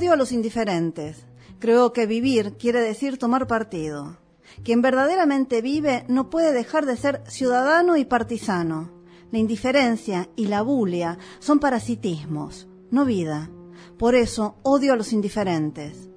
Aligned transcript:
Odio 0.00 0.14
a 0.14 0.16
los 0.16 0.32
indiferentes. 0.32 1.26
Creo 1.58 1.92
que 1.92 2.06
vivir 2.06 2.56
quiere 2.56 2.80
decir 2.80 3.18
tomar 3.18 3.46
partido. 3.46 4.16
Quien 4.64 4.80
verdaderamente 4.80 5.60
vive 5.60 6.06
no 6.08 6.30
puede 6.30 6.54
dejar 6.54 6.86
de 6.86 6.96
ser 6.96 7.22
ciudadano 7.28 7.98
y 7.98 8.06
partisano. 8.06 8.90
La 9.30 9.38
indiferencia 9.38 10.30
y 10.36 10.46
la 10.46 10.62
bulia 10.62 11.18
son 11.38 11.58
parasitismos, 11.58 12.66
no 12.90 13.04
vida. 13.04 13.50
Por 13.98 14.14
eso 14.14 14.56
odio 14.62 14.94
a 14.94 14.96
los 14.96 15.12
indiferentes. 15.12 16.08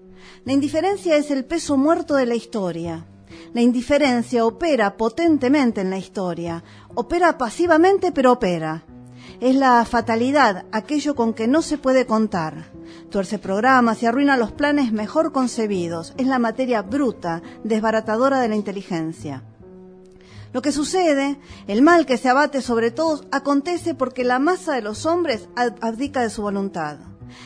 La 0.46 0.54
indiferencia 0.54 1.18
es 1.18 1.30
el 1.30 1.44
peso 1.44 1.76
muerto 1.76 2.16
de 2.16 2.26
la 2.26 2.36
historia. 2.36 3.06
La 3.54 3.60
indiferencia 3.60 4.46
opera 4.46 4.96
potentemente 4.96 5.82
en 5.82 5.90
la 5.90 5.98
historia. 5.98 6.64
Opera 6.96 7.38
pasivamente, 7.38 8.14
pero 8.14 8.32
opera. 8.32 8.86
Es 9.44 9.58
la 9.58 9.84
fatalidad, 9.84 10.64
aquello 10.72 11.16
con 11.16 11.34
que 11.34 11.50
no 11.50 11.62
se 11.62 11.78
puede 11.78 12.06
contar. 12.06 12.72
Tuerce 13.10 13.40
programas 13.40 14.02
y 14.02 14.06
arruina 14.06 14.38
los 14.38 14.54
planes 14.54 14.94
mejor 14.94 15.34
concebidos. 15.34 16.14
Es 16.16 16.28
la 16.28 16.40
materia 16.40 16.82
bruta, 16.82 17.42
desbaratadora 17.66 18.40
de 18.40 18.48
la 18.48 18.56
inteligencia. 18.56 19.44
Lo 20.54 20.62
que 20.62 20.72
sucede, 20.72 21.38
el 21.68 21.82
mal 21.82 22.06
que 22.06 22.16
se 22.16 22.30
abate 22.30 22.62
sobre 22.62 22.90
todos, 22.90 23.28
acontece 23.34 23.94
porque 23.94 24.24
la 24.24 24.40
masa 24.40 24.76
de 24.76 24.82
los 24.82 25.06
hombres 25.06 25.50
abdica 25.82 26.22
de 26.22 26.30
su 26.30 26.42
voluntad. 26.42 27.00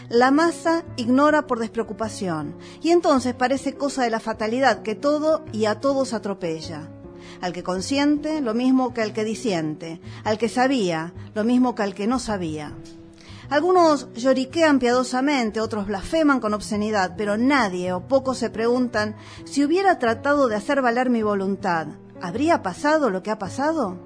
La 0.07 0.29
masa 0.29 0.83
ignora 0.97 1.47
por 1.47 1.57
despreocupación 1.57 2.55
y 2.83 2.91
entonces 2.91 3.33
parece 3.33 3.73
cosa 3.73 4.03
de 4.03 4.11
la 4.11 4.19
fatalidad 4.19 4.83
que 4.83 4.93
todo 4.93 5.43
y 5.51 5.65
a 5.65 5.79
todos 5.79 6.13
atropella. 6.13 6.91
Al 7.41 7.53
que 7.53 7.63
consiente, 7.63 8.41
lo 8.41 8.53
mismo 8.53 8.93
que 8.93 9.01
al 9.01 9.13
que 9.13 9.23
disiente. 9.23 9.99
Al 10.23 10.37
que 10.37 10.49
sabía, 10.49 11.13
lo 11.35 11.43
mismo 11.43 11.75
que 11.75 11.83
al 11.83 11.93
que 11.93 12.07
no 12.07 12.19
sabía. 12.19 12.73
Algunos 13.49 14.13
lloriquean 14.13 14.77
piadosamente, 14.79 15.61
otros 15.61 15.87
blasfeman 15.87 16.41
con 16.41 16.53
obscenidad, 16.53 17.15
pero 17.17 17.37
nadie 17.37 17.93
o 17.93 18.05
pocos 18.05 18.39
se 18.39 18.49
preguntan 18.49 19.15
si 19.45 19.63
hubiera 19.63 19.99
tratado 19.99 20.49
de 20.49 20.55
hacer 20.55 20.81
valer 20.81 21.09
mi 21.09 21.23
voluntad, 21.23 21.87
¿habría 22.21 22.61
pasado 22.61 23.09
lo 23.09 23.23
que 23.23 23.31
ha 23.31 23.39
pasado? 23.39 23.97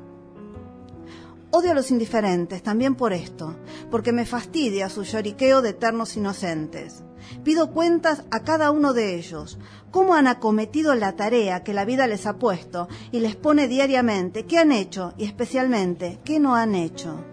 Odio 1.50 1.72
a 1.72 1.74
los 1.74 1.90
indiferentes 1.90 2.62
también 2.62 2.94
por 2.94 3.14
esto, 3.14 3.56
porque 3.90 4.12
me 4.12 4.26
fastidia 4.26 4.90
su 4.90 5.04
lloriqueo 5.04 5.64
de 5.64 5.70
eternos 5.70 6.16
inocentes. 6.16 7.04
Pido 7.44 7.72
cuentas 7.72 8.24
a 8.32 8.42
cada 8.42 8.72
uno 8.72 8.94
de 8.94 9.16
ellos, 9.16 9.58
cómo 9.92 10.16
han 10.16 10.28
acometido 10.28 10.96
la 10.96 11.16
tarea 11.16 11.64
que 11.64 11.74
la 11.74 11.86
vida 11.86 12.08
les 12.08 12.26
ha 12.26 12.38
puesto 12.38 12.88
y 13.12 13.20
les 13.20 13.36
pone 13.36 13.68
diariamente, 13.68 14.46
qué 14.46 14.58
han 14.58 14.72
hecho 14.72 15.14
y 15.18 15.26
especialmente 15.26 16.20
qué 16.24 16.40
no 16.40 16.56
han 16.56 16.76
hecho. 16.76 17.24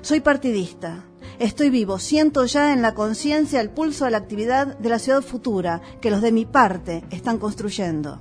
Soy 0.00 0.20
partidista, 0.20 1.04
estoy 1.38 1.70
vivo, 1.70 1.98
siento 1.98 2.44
ya 2.44 2.72
en 2.72 2.82
la 2.82 2.94
conciencia 2.94 3.60
el 3.60 3.70
pulso 3.70 4.04
de 4.04 4.12
la 4.12 4.18
actividad 4.18 4.78
de 4.78 4.88
la 4.88 4.98
ciudad 4.98 5.22
futura 5.22 5.80
que 6.00 6.10
los 6.10 6.22
de 6.22 6.32
mi 6.32 6.44
parte 6.44 7.04
están 7.10 7.38
construyendo 7.38 8.20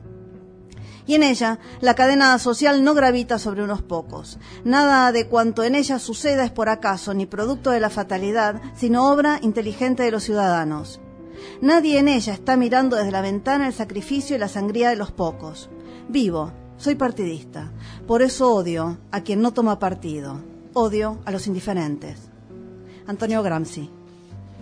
y 1.06 1.16
en 1.16 1.24
ella 1.24 1.60
la 1.80 1.96
cadena 1.96 2.38
social 2.40 2.84
no 2.84 2.94
gravita 2.94 3.40
sobre 3.40 3.64
unos 3.64 3.82
pocos. 3.82 4.40
Nada 4.64 5.12
de 5.12 5.28
cuanto 5.28 5.64
en 5.64 5.76
ella 5.76 6.00
suceda 6.00 6.44
es 6.44 6.52
por 6.52 6.70
acaso 6.70 7.14
ni 7.14 7.26
producto 7.26 7.72
de 7.72 7.80
la 7.80 7.90
fatalidad, 7.90 8.62
sino 8.76 9.10
obra 9.12 9.40
inteligente 9.42 10.04
de 10.04 10.12
los 10.12 10.24
ciudadanos. 10.24 11.00
Nadie 11.62 12.00
en 12.00 12.08
ella 12.08 12.34
está 12.34 12.58
mirando 12.58 12.96
desde 12.96 13.12
la 13.12 13.22
ventana 13.22 13.68
el 13.68 13.74
sacrificio 13.74 14.36
y 14.36 14.40
la 14.40 14.48
sangría 14.48 14.90
de 14.90 14.96
los 14.96 15.12
pocos. 15.12 15.70
Vivo, 16.10 16.52
soy 16.78 16.96
partidista. 16.96 17.72
Por 18.08 18.22
eso 18.22 18.54
odio 18.54 18.98
a 19.12 19.22
quien 19.22 19.42
no 19.42 19.54
toma 19.54 19.80
partido. 19.80 20.42
Odio 20.74 21.20
a 21.25 21.31
los 21.31 21.48
indiferentes. 21.48 22.31
Antonio 23.08 23.44
Gramsci. 23.44 23.90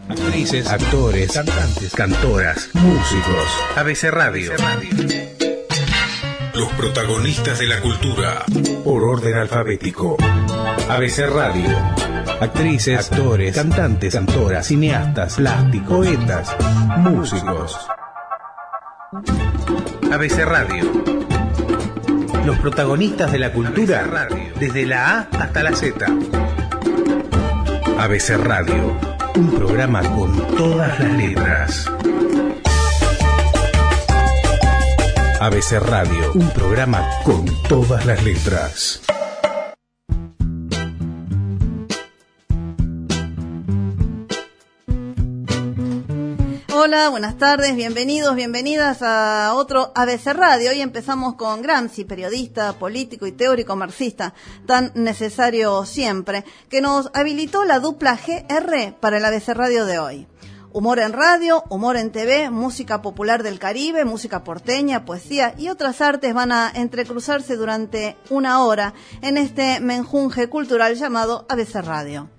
Actrices, 0.09 0.67
actores, 0.67 1.31
cantantes, 1.31 1.93
cantoras, 1.93 2.69
músicos. 2.73 3.45
ABC 3.75 4.09
Radio. 4.09 4.53
Los 6.59 6.73
protagonistas 6.73 7.57
de 7.57 7.67
la 7.67 7.79
cultura. 7.79 8.43
Por 8.83 9.05
orden 9.05 9.33
alfabético. 9.37 10.17
ABC 10.89 11.19
Radio. 11.29 11.69
Actrices, 12.41 13.09
actores, 13.09 13.55
cantantes, 13.55 14.13
cantoras, 14.13 14.67
cineastas, 14.67 15.35
plásticos, 15.35 15.87
poetas, 15.87 16.57
músicos. 16.97 17.77
ABC 20.11 20.43
Radio. 20.43 20.83
Los 22.45 22.59
protagonistas 22.59 23.31
de 23.31 23.39
la 23.39 23.53
cultura. 23.53 24.27
Desde 24.59 24.85
la 24.85 25.11
A 25.11 25.19
hasta 25.39 25.63
la 25.63 25.73
Z. 25.73 26.07
ABC 27.99 28.31
Radio. 28.35 28.99
Un 29.35 29.51
programa 29.55 30.01
con 30.13 30.35
todas 30.57 30.99
las 30.99 31.13
letras. 31.13 31.89
ABC 35.41 35.79
Radio, 35.79 36.33
un 36.33 36.49
programa 36.49 37.07
con 37.23 37.45
todas 37.69 38.05
las 38.05 38.21
letras. 38.25 39.01
Hola, 46.73 47.07
buenas 47.07 47.37
tardes, 47.37 47.73
bienvenidos, 47.77 48.35
bienvenidas 48.35 49.01
a 49.01 49.53
otro 49.55 49.93
ABC 49.95 50.33
Radio. 50.33 50.71
Hoy 50.71 50.81
empezamos 50.81 51.35
con 51.35 51.61
Gramsci, 51.61 52.03
periodista, 52.03 52.73
político 52.73 53.25
y 53.25 53.31
teórico 53.31 53.77
marxista, 53.77 54.33
tan 54.65 54.91
necesario 54.93 55.85
siempre, 55.85 56.43
que 56.67 56.81
nos 56.81 57.11
habilitó 57.13 57.63
la 57.63 57.79
dupla 57.79 58.17
GR 58.17 58.93
para 58.99 59.19
el 59.19 59.25
ABC 59.25 59.49
Radio 59.49 59.85
de 59.85 59.99
hoy. 59.99 60.27
Humor 60.71 60.99
en 60.99 61.13
radio, 61.13 61.63
humor 61.69 61.97
en 61.97 62.11
TV, 62.11 62.51
música 62.51 63.01
popular 63.01 63.41
del 63.41 63.57
Caribe, 63.57 64.05
música 64.05 64.43
porteña, 64.43 65.03
poesía 65.03 65.55
y 65.57 65.69
otras 65.69 65.99
artes 65.99 66.31
van 66.33 66.51
a 66.51 66.71
entrecruzarse 66.73 67.55
durante 67.55 68.15
una 68.29 68.63
hora 68.63 68.93
en 69.23 69.37
este 69.37 69.79
menjunje 69.79 70.47
cultural 70.47 70.95
llamado 70.95 71.47
ABC 71.49 71.75
Radio. 71.83 72.29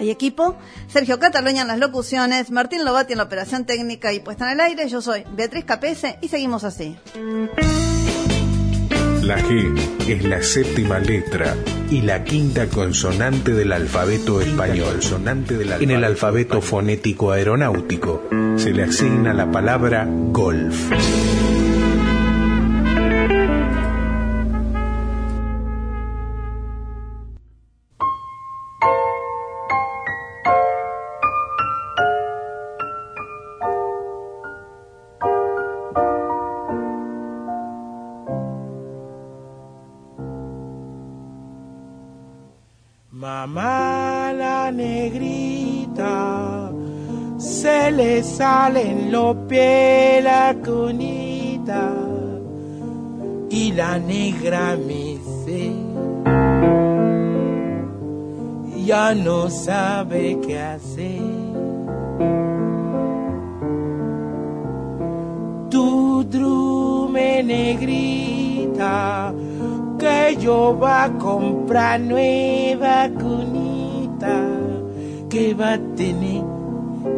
Hay 0.00 0.10
equipo, 0.10 0.56
Sergio 0.88 1.20
Cataluña 1.20 1.62
en 1.62 1.68
las 1.68 1.78
locuciones, 1.78 2.50
Martín 2.50 2.84
Lobati 2.84 3.12
en 3.12 3.18
la 3.18 3.24
operación 3.24 3.64
técnica 3.64 4.12
y 4.12 4.18
puesta 4.18 4.46
en 4.46 4.54
el 4.54 4.60
aire, 4.60 4.88
yo 4.88 5.00
soy 5.00 5.24
Beatriz 5.36 5.64
Capese 5.64 6.18
y 6.20 6.28
seguimos 6.28 6.64
así. 6.64 6.96
La 9.24 9.38
G 9.38 9.72
es 10.06 10.22
la 10.22 10.42
séptima 10.42 10.98
letra 10.98 11.56
y 11.90 12.02
la 12.02 12.24
quinta 12.24 12.66
consonante 12.66 13.54
del 13.54 13.72
alfabeto 13.72 14.42
español. 14.42 15.00
En 15.80 15.90
el 15.90 16.04
alfabeto 16.04 16.60
fonético 16.60 17.32
aeronáutico 17.32 18.28
se 18.56 18.72
le 18.72 18.82
asigna 18.82 19.32
la 19.32 19.50
palabra 19.50 20.06
golf. 20.06 20.90
Los 49.14 49.36
pies 49.48 50.24
la 50.24 50.56
cunita 50.64 51.92
y 53.48 53.70
la 53.70 53.96
negra 53.96 54.76
me 54.76 55.18
dice 55.18 55.72
ya 58.84 59.14
no 59.14 59.48
sabe 59.48 60.38
qué 60.44 60.58
hacer. 60.60 61.22
Tu 65.70 66.24
drume 66.24 67.42
negrita 67.44 69.32
que 69.98 70.36
yo 70.36 70.76
va 70.76 71.04
a 71.04 71.12
comprar 71.12 72.00
nueva 72.00 73.08
cunita 73.20 74.36
que 75.30 75.54
va 75.54 75.74
a 75.74 75.78
tener 75.96 76.42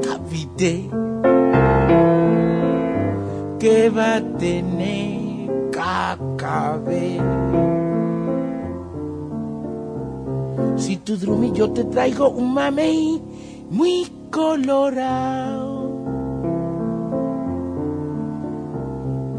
cavité 0.02 0.85
que 3.66 3.90
va 3.90 4.16
a 4.16 4.20
tener 4.38 5.50
cacabé. 5.72 7.18
Si 10.76 10.98
tu 10.98 11.16
drumi 11.16 11.50
yo 11.52 11.72
te 11.72 11.82
traigo 11.82 12.28
un 12.30 12.54
mamey 12.54 13.20
muy 13.68 14.06
colorado. 14.30 15.74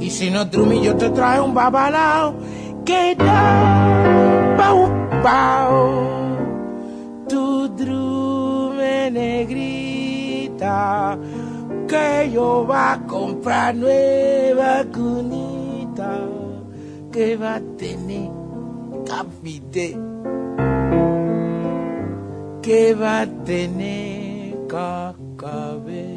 Y 0.01 0.09
si 0.09 0.30
no 0.30 0.44
drumi 0.44 0.81
yo 0.83 0.97
te 0.97 1.09
traigo 1.09 1.45
un 1.45 1.53
babalao 1.53 2.35
que 2.83 3.15
da 3.15 4.56
pau 4.57 4.89
pau. 5.23 5.80
Tu 7.30 7.69
drume 7.80 9.09
negrito 9.09 9.88
cunita, 10.57 11.18
que 11.87 12.29
yo 12.33 12.65
va 12.67 12.93
a 12.93 13.07
comprar 13.07 13.73
nueva 13.73 14.83
cunita, 14.93 16.19
que 17.11 17.37
va 17.37 17.55
a 17.55 17.61
tener 17.77 18.29
café, 19.05 19.97
que 22.61 22.93
va 22.93 23.21
a 23.21 23.27
tener 23.45 24.67
cacabé. 24.67 26.16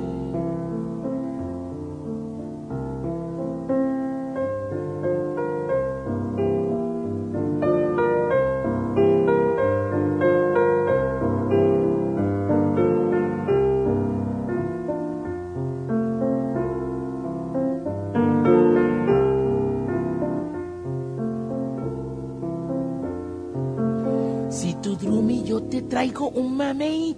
Te 25.70 25.82
traigo 25.82 26.28
un 26.28 26.56
mamey 26.56 27.16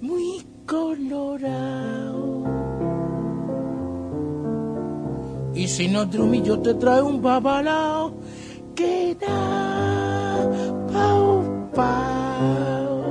muy 0.00 0.44
colorado. 0.66 2.44
Y 5.54 5.68
si 5.68 5.88
no 5.88 6.06
drumi, 6.06 6.42
yo 6.42 6.58
te 6.60 6.74
traigo 6.74 7.08
un 7.08 7.22
babalao 7.22 8.12
que 8.74 9.16
da 9.20 10.48
pau 10.92 11.70
pau. 11.74 13.04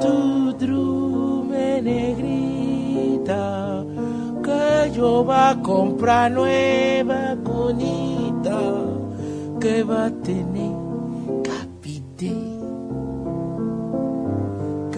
Tu 0.00 0.52
drume 0.58 1.82
negrita 1.82 3.84
que 4.42 4.90
yo 4.94 5.24
va 5.24 5.50
a 5.50 5.62
comprar 5.62 6.30
nueva 6.30 7.36
conita 7.42 8.60
que 9.60 9.82
va 9.84 10.06
a 10.06 10.10
tener 10.10 10.51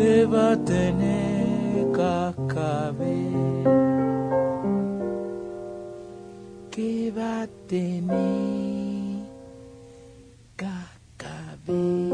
que 0.04 0.26
va 0.26 0.54
tener 0.66 1.90
cascabel, 1.96 3.64
que 6.70 7.10
va 7.18 7.48
tener 7.66 9.24
cascabel. 10.56 12.10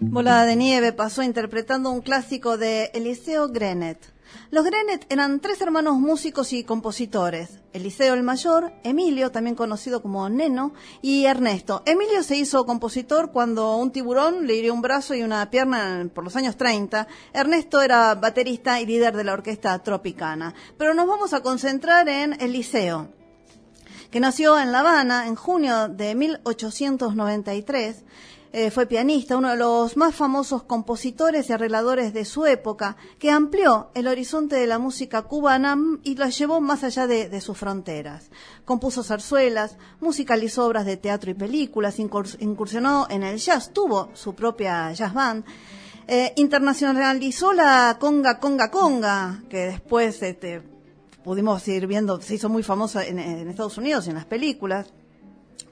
Bola 0.00 0.46
de 0.46 0.56
Nieve 0.56 0.94
pasó 0.94 1.22
interpretando 1.22 1.90
un 1.90 2.00
clásico 2.00 2.56
de 2.56 2.90
Eliseo 2.94 3.48
Grenet. 3.48 4.17
Los 4.50 4.64
Grenet 4.64 5.06
eran 5.10 5.40
tres 5.40 5.60
hermanos 5.60 5.98
músicos 5.98 6.52
y 6.52 6.64
compositores. 6.64 7.60
Eliseo 7.72 8.14
el 8.14 8.22
mayor, 8.22 8.72
Emilio, 8.82 9.30
también 9.30 9.54
conocido 9.54 10.00
como 10.00 10.28
Neno, 10.28 10.72
y 11.02 11.26
Ernesto. 11.26 11.82
Emilio 11.84 12.22
se 12.22 12.36
hizo 12.36 12.64
compositor 12.64 13.30
cuando 13.30 13.76
un 13.76 13.92
tiburón 13.92 14.46
le 14.46 14.54
hirió 14.54 14.72
un 14.72 14.80
brazo 14.80 15.14
y 15.14 15.22
una 15.22 15.50
pierna 15.50 16.08
por 16.14 16.24
los 16.24 16.34
años 16.36 16.56
30. 16.56 17.06
Ernesto 17.32 17.82
era 17.82 18.14
baterista 18.14 18.80
y 18.80 18.86
líder 18.86 19.16
de 19.16 19.24
la 19.24 19.34
orquesta 19.34 19.78
Tropicana. 19.82 20.54
Pero 20.78 20.94
nos 20.94 21.06
vamos 21.06 21.34
a 21.34 21.42
concentrar 21.42 22.08
en 22.08 22.40
Eliseo, 22.40 23.08
que 24.10 24.20
nació 24.20 24.58
en 24.58 24.72
La 24.72 24.80
Habana 24.80 25.26
en 25.26 25.34
junio 25.34 25.88
de 25.88 26.14
1893 26.14 28.04
eh, 28.50 28.70
fue 28.70 28.86
pianista, 28.86 29.36
uno 29.36 29.50
de 29.50 29.56
los 29.56 29.98
más 29.98 30.14
famosos 30.14 30.62
compositores 30.62 31.50
y 31.50 31.52
arregladores 31.52 32.14
de 32.14 32.24
su 32.24 32.46
época, 32.46 32.96
que 33.18 33.30
amplió 33.30 33.90
el 33.94 34.08
horizonte 34.08 34.56
de 34.56 34.66
la 34.66 34.78
música 34.78 35.22
cubana 35.22 35.76
y 36.02 36.14
la 36.16 36.30
llevó 36.30 36.58
más 36.60 36.82
allá 36.82 37.06
de, 37.06 37.40
sus 37.42 37.58
fronteras. 37.58 38.30
Compuso 38.64 39.02
zarzuelas, 39.02 39.76
musicalizó 40.00 40.64
obras 40.66 40.86
de 40.86 40.96
teatro 40.96 41.30
y 41.30 41.34
películas, 41.34 41.98
incursionó 41.98 43.06
en 43.10 43.22
el 43.22 43.36
jazz, 43.36 43.70
tuvo 43.74 44.08
su 44.14 44.34
propia 44.34 44.92
jazz 44.92 45.12
band, 45.12 45.44
eh, 46.06 46.32
internacionalizó 46.36 47.52
la 47.52 47.98
conga, 48.00 48.38
conga, 48.40 48.70
conga, 48.70 49.42
que 49.50 49.58
después 49.66 50.22
este, 50.22 50.62
pudimos 51.22 51.68
ir 51.68 51.86
viendo, 51.86 52.18
se 52.22 52.36
hizo 52.36 52.48
muy 52.48 52.62
famosa 52.62 53.04
en 53.04 53.18
Estados 53.18 53.76
Unidos 53.76 54.08
en 54.08 54.14
las 54.14 54.24
películas 54.24 54.90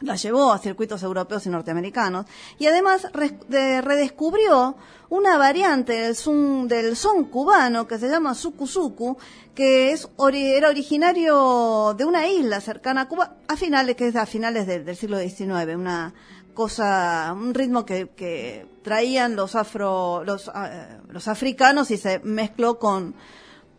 la 0.00 0.16
llevó 0.16 0.52
a 0.52 0.58
circuitos 0.58 1.02
europeos 1.02 1.46
y 1.46 1.50
norteamericanos 1.50 2.26
y 2.58 2.66
además 2.66 3.08
redescubrió 3.12 4.76
una 5.08 5.38
variante 5.38 5.92
del 5.92 6.16
son, 6.16 6.68
del 6.68 6.96
son 6.96 7.24
cubano 7.24 7.86
que 7.86 7.98
se 7.98 8.08
llama 8.08 8.34
suku 8.34 9.16
que 9.54 9.92
es 9.92 10.08
era 10.32 10.68
originario 10.68 11.94
de 11.96 12.04
una 12.04 12.28
isla 12.28 12.60
cercana 12.60 13.02
a 13.02 13.08
Cuba 13.08 13.36
a 13.48 13.56
finales 13.56 13.96
que 13.96 14.08
es 14.08 14.16
a 14.16 14.26
finales 14.26 14.66
del 14.66 14.96
siglo 14.96 15.18
XIX, 15.18 15.76
una 15.76 16.12
cosa, 16.56 17.32
un 17.36 17.54
ritmo 17.54 17.84
que, 17.84 18.66
traían 18.82 19.36
los 19.36 19.54
afro, 19.54 20.24
los, 20.24 20.48
ah, 20.52 20.98
los 21.08 21.28
africanos 21.28 21.90
y 21.90 21.96
se 21.96 22.20
mezcló 22.20 22.78
con, 22.78 23.14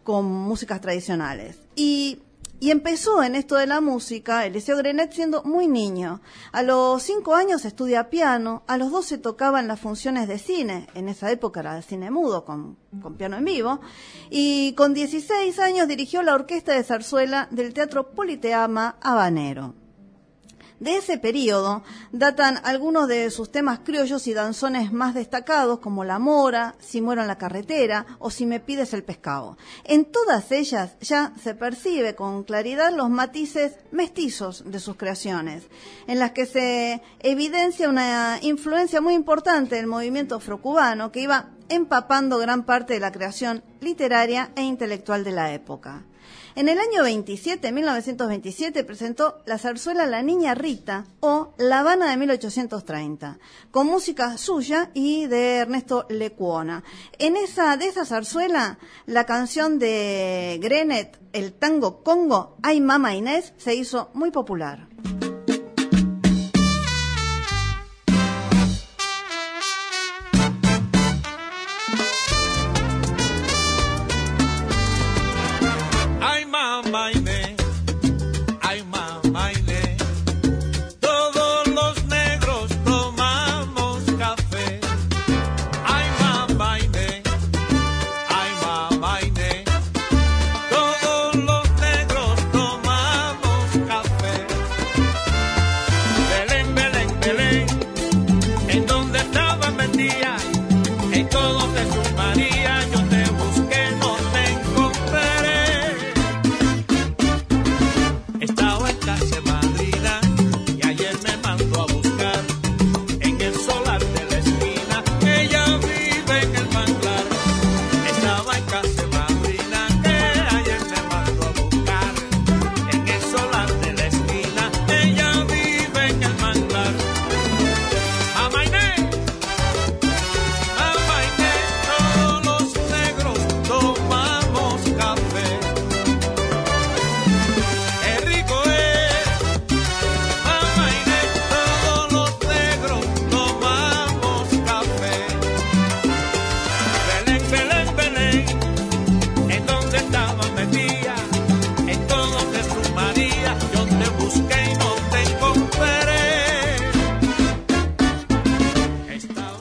con 0.03 0.25
músicas 0.25 0.79
tradicionales. 0.79 1.59
Y 1.75 2.19
y 2.59 2.71
empezó 2.71 3.21
en 3.21 3.35
esto 3.35 3.55
de 3.55 3.67
la 3.67 3.81
música, 3.81 4.45
Eliseo 4.45 4.77
Grenet, 4.77 5.11
siendo 5.11 5.43
muy 5.43 5.67
niño. 5.67 6.21
A 6.51 6.63
los 6.63 7.03
cinco 7.03 7.35
años 7.35 7.65
estudia 7.65 8.09
piano, 8.09 8.63
a 8.67 8.77
los 8.77 8.91
doce 8.91 9.17
tocaba 9.17 9.59
en 9.59 9.67
las 9.67 9.79
funciones 9.79 10.27
de 10.27 10.39
cine, 10.39 10.87
en 10.95 11.07
esa 11.07 11.31
época 11.31 11.59
era 11.59 11.75
de 11.75 11.83
cine 11.83 12.09
mudo, 12.09 12.45
con, 12.45 12.77
con 13.01 13.15
piano 13.15 13.37
en 13.37 13.45
vivo, 13.45 13.79
y 14.29 14.73
con 14.73 14.93
16 14.93 15.59
años 15.59 15.87
dirigió 15.87 16.23
la 16.23 16.33
orquesta 16.33 16.73
de 16.73 16.83
zarzuela 16.83 17.47
del 17.51 17.73
Teatro 17.73 18.11
Politeama 18.11 18.97
Habanero. 19.01 19.86
De 20.79 20.97
ese 20.97 21.17
periodo 21.17 21.81
datan 22.11 22.59
algunos 22.63 23.07
de 23.07 23.31
sus 23.31 23.51
temas 23.51 23.79
criollos 23.79 24.27
y 24.27 24.33
danzones 24.33 24.93
más 24.93 25.15
destacados, 25.15 25.79
como 25.79 26.03
La 26.03 26.19
Mora, 26.19 26.75
Si 26.79 27.01
muero 27.01 27.21
en 27.21 27.27
la 27.27 27.39
carretera 27.39 28.05
o 28.19 28.29
Si 28.29 28.45
me 28.45 28.59
pides 28.59 28.93
el 28.93 29.03
pescado. 29.03 29.57
En 29.85 30.05
todas 30.05 30.51
ellas 30.51 30.95
ya 31.01 31.33
se 31.41 31.55
percibe 31.55 32.13
con 32.13 32.43
claridad 32.43 32.93
los 32.93 33.09
matices 33.09 33.77
mestizos 33.91 34.63
de 34.67 34.79
sus 34.79 34.97
creaciones, 34.97 35.63
en 36.05 36.19
las 36.19 36.31
que 36.31 36.45
se 36.45 37.01
evidencia 37.21 37.89
una 37.89 38.37
influencia 38.43 39.01
muy 39.01 39.15
importante 39.15 39.77
del 39.77 39.87
movimiento 39.87 40.35
afrocubano 40.35 41.11
que 41.11 41.21
iba 41.21 41.49
empapando 41.69 42.37
gran 42.37 42.65
parte 42.65 42.93
de 42.93 42.99
la 42.99 43.11
creación 43.11 43.63
literaria 43.81 44.51
e 44.55 44.61
intelectual 44.61 45.23
de 45.23 45.31
la 45.31 45.53
época. 45.53 46.03
En 46.57 46.69
el 46.69 46.79
año 46.79 47.03
27, 47.03 47.71
1927, 47.71 48.83
presentó 48.83 49.43
la 49.45 49.59
zarzuela 49.59 50.07
La 50.07 50.23
Niña 50.23 50.55
Rita 50.55 51.05
o 51.19 51.53
La 51.59 51.81
Habana 51.81 52.09
de 52.09 52.17
1830, 52.17 53.37
con 53.69 53.85
música 53.85 54.39
suya 54.39 54.89
y 54.95 55.27
de 55.27 55.57
Ernesto 55.57 56.07
Lecuona. 56.09 56.83
En 57.19 57.37
esa, 57.37 57.77
de 57.77 57.85
esa 57.85 58.05
zarzuela, 58.05 58.79
la 59.05 59.27
canción 59.27 59.77
de 59.77 60.57
Grenet, 60.59 61.19
el 61.31 61.53
tango 61.53 62.01
Congo, 62.01 62.57
Ay 62.63 62.81
Mama 62.81 63.13
Inés, 63.13 63.53
se 63.57 63.75
hizo 63.75 64.09
muy 64.15 64.31
popular. 64.31 64.87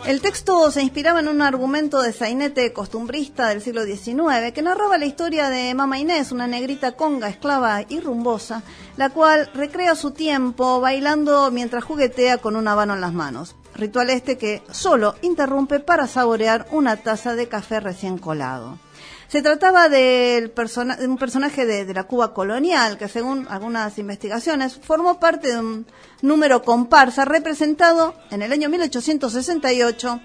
Grupo 0.07 0.71
se 0.71 0.83
inspiraba 0.83 1.21
en 1.21 1.29
un 1.29 1.43
argumento 1.43 2.01
de 2.01 2.13
sainete 2.13 2.73
costumbrista 2.73 3.49
del 3.49 3.61
siglo 3.61 3.85
XIX 3.85 4.53
que 4.55 4.63
narraba 4.63 4.99
la 4.99 5.07
historia 5.07 5.49
de 5.49 5.75
Mama 5.75 5.99
Inés, 5.99 6.31
una 6.31 6.47
negrita 6.47 6.93
conga, 6.93 7.29
esclava 7.29 7.83
y 7.89 8.01
rumbosa, 8.01 8.63
la 8.97 9.11
cual 9.11 9.51
recrea 9.53 9.97
su 9.97 10.13
tiempo 10.13 10.81
bailando 10.81 11.51
mientras 11.51 11.85
juguetea 11.85 12.39
con 12.39 12.55
un 12.55 12.69
habano 12.69 12.95
en 12.95 13.01
las 13.01 13.13
manos. 13.13 13.57
Ritual 13.75 14.11
este 14.11 14.39
que 14.39 14.63
solo 14.71 15.17
interrumpe 15.23 15.81
para 15.81 16.07
saborear 16.07 16.67
una 16.71 16.97
taza 16.97 17.35
de 17.35 17.49
café 17.49 17.81
recién 17.81 18.19
colado. 18.19 18.79
Se 19.28 19.42
trataba 19.42 19.88
del 19.88 20.52
de 20.54 21.09
un 21.09 21.18
personaje 21.18 21.66
de, 21.66 21.92
la 21.92 22.04
Cuba 22.04 22.33
colonial 22.33 22.97
que 22.97 23.09
según 23.09 23.47
algunas 23.50 23.99
investigaciones 23.99 24.78
formó 24.80 25.18
parte 25.18 25.49
de 25.49 25.59
un 25.59 25.87
número 26.23 26.62
comparsa 26.62 27.25
representado 27.25 28.14
en 28.30 28.42
el 28.42 28.52
año 28.52 28.68
1868. 28.68 30.21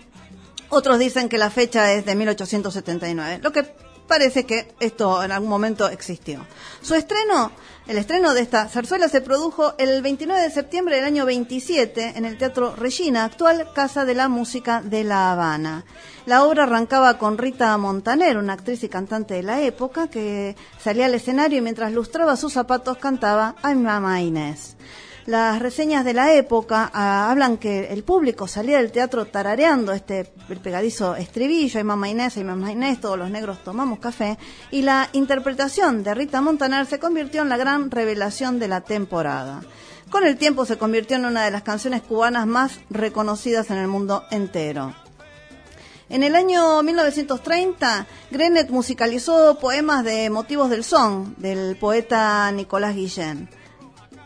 Otros 0.70 1.00
dicen 1.00 1.29
que 1.29 1.38
la 1.38 1.50
fecha 1.50 1.91
es 1.93 2.05
de 2.05 2.15
1879, 2.15 3.39
lo 3.41 3.51
que 3.51 3.74
parece 4.12 4.46
que 4.46 4.75
esto 4.82 5.24
en 5.24 5.32
algún 5.32 5.48
momento 5.48 5.88
existió. 5.88 6.46
Su 6.82 6.96
estreno 6.96 7.53
el 7.88 7.98
estreno 7.98 8.34
de 8.34 8.41
esta 8.41 8.68
zarzuela 8.68 9.10
se 9.10 9.22
produjo 9.22 9.74
el 9.77 10.01
29 10.01 10.41
de 10.41 10.51
septiembre 10.51 10.98
del 10.98 11.06
año 11.06 11.25
27 11.25 12.13
en 12.15 12.25
el 12.25 12.38
Teatro 12.38 12.75
Regina, 12.75 13.24
actual 13.24 13.70
Casa 13.74 14.06
de 14.06 14.13
la 14.13 14.30
Música 14.30 14.82
de 14.82 15.03
La 15.03 15.32
Habana. 15.32 15.84
La 16.25 16.44
obra 16.44 16.63
arrancaba 16.63 17.18
con 17.18 17.38
Rita 17.38 17.75
Montaner, 17.77 18.38
una 18.38 18.53
actriz 18.53 18.84
y 18.84 18.89
cantante 18.89 19.34
de 19.34 19.44
la 19.44 19.62
época, 19.62 20.10
que 20.10 20.56
salía 20.80 21.08
al 21.08 21.15
escenario 21.15 21.58
y 21.58 21.62
mientras 21.62 21.91
lustraba 21.91 22.36
sus 22.36 22.53
zapatos 22.53 22.98
cantaba 22.98 23.56
a 23.63 23.74
mamá 23.74 24.22
Inés. 24.22 24.75
Las 25.28 25.62
reseñas 25.62 26.04
de 26.04 26.16
la 26.16 26.34
época 26.34 26.90
ah, 26.92 27.30
hablan 27.30 27.58
que 27.58 27.94
el 27.94 28.04
público 28.04 28.48
salía 28.48 28.78
del 28.78 28.92
teatro 28.92 29.25
tarareando 29.25 29.92
este 29.92 30.34
el 30.50 30.60
pegadizo 30.60 31.16
estribillo, 31.16 31.78
hay 31.78 31.84
mamá 31.84 32.10
Inés, 32.10 32.38
hay 32.38 32.44
mamá 32.44 32.72
Inés, 32.72 33.00
todos 33.00 33.20
los 33.20 33.30
negros 33.30 33.63
tomamos 33.63 34.00
café, 34.00 34.40
y 34.72 34.82
la 34.82 35.10
interpretación 35.13 36.04
de 36.04 36.16
Rita 36.16 36.42
Montaner 36.42 36.88
se 36.88 37.00
convirtió 37.00 37.44
en 37.44 37.50
la 37.50 37.58
gran 37.58 37.92
revelación 37.92 38.58
de 38.58 38.68
la 38.68 38.82
temporada. 38.82 39.62
Con 40.10 40.25
el 40.25 40.38
tiempo 40.38 40.66
se 40.66 40.80
convirtió 40.80 41.18
en 41.18 41.25
una 41.25 41.46
de 41.46 41.51
las 41.51 41.62
canciones 41.62 42.01
cubanas 42.01 42.48
más 42.48 42.80
reconocidas 42.90 43.70
en 43.70 43.78
el 43.78 43.88
mundo 43.88 44.25
entero. 44.32 44.94
En 46.10 46.24
el 46.24 46.36
año 46.36 46.82
1930, 46.82 48.08
Grenet 48.32 48.70
musicalizó 48.72 49.58
poemas 49.60 50.04
de 50.04 50.30
Motivos 50.32 50.70
del 50.72 50.84
Son 50.84 51.36
del 51.38 51.78
poeta 51.78 52.51
Nicolás 52.51 52.96
Guillén 52.96 53.61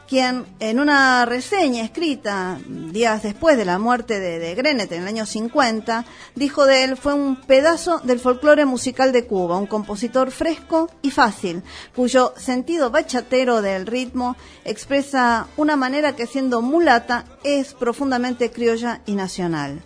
quien 0.08 0.46
en 0.60 0.80
una 0.80 1.26
reseña 1.26 1.84
escrita 1.84 2.60
días 2.68 3.24
después 3.24 3.58
de 3.58 3.66
la 3.66 3.80
muerte 3.80 4.20
de, 4.20 4.40
de, 4.40 4.56
Grenet 4.56 4.92
en 4.92 5.02
el 5.04 5.08
año 5.08 5.26
50, 5.26 6.06
dijo 6.36 6.66
de 6.66 6.84
él 6.84 6.98
fue 6.98 7.14
un 7.14 7.36
pedazo 7.36 8.00
del 8.00 8.20
folclore 8.20 8.66
musical 8.66 9.12
de 9.12 9.26
Cuba, 9.26 9.58
un 9.58 9.68
compositor 9.68 10.32
fresco 10.32 10.90
y 11.02 11.12
fácil, 11.12 11.64
cuyo 11.96 12.34
sentido 12.38 12.92
bachatero 12.92 13.62
del 13.62 13.88
ritmo 13.88 14.36
expresa 14.64 15.48
una 15.58 15.76
manera 15.76 16.16
que 16.16 16.28
siendo 16.28 16.62
mulata 16.62 17.26
es 17.44 17.74
profundamente 17.74 18.52
criolla 18.52 19.02
y 19.06 19.14
nacional. 19.14 19.82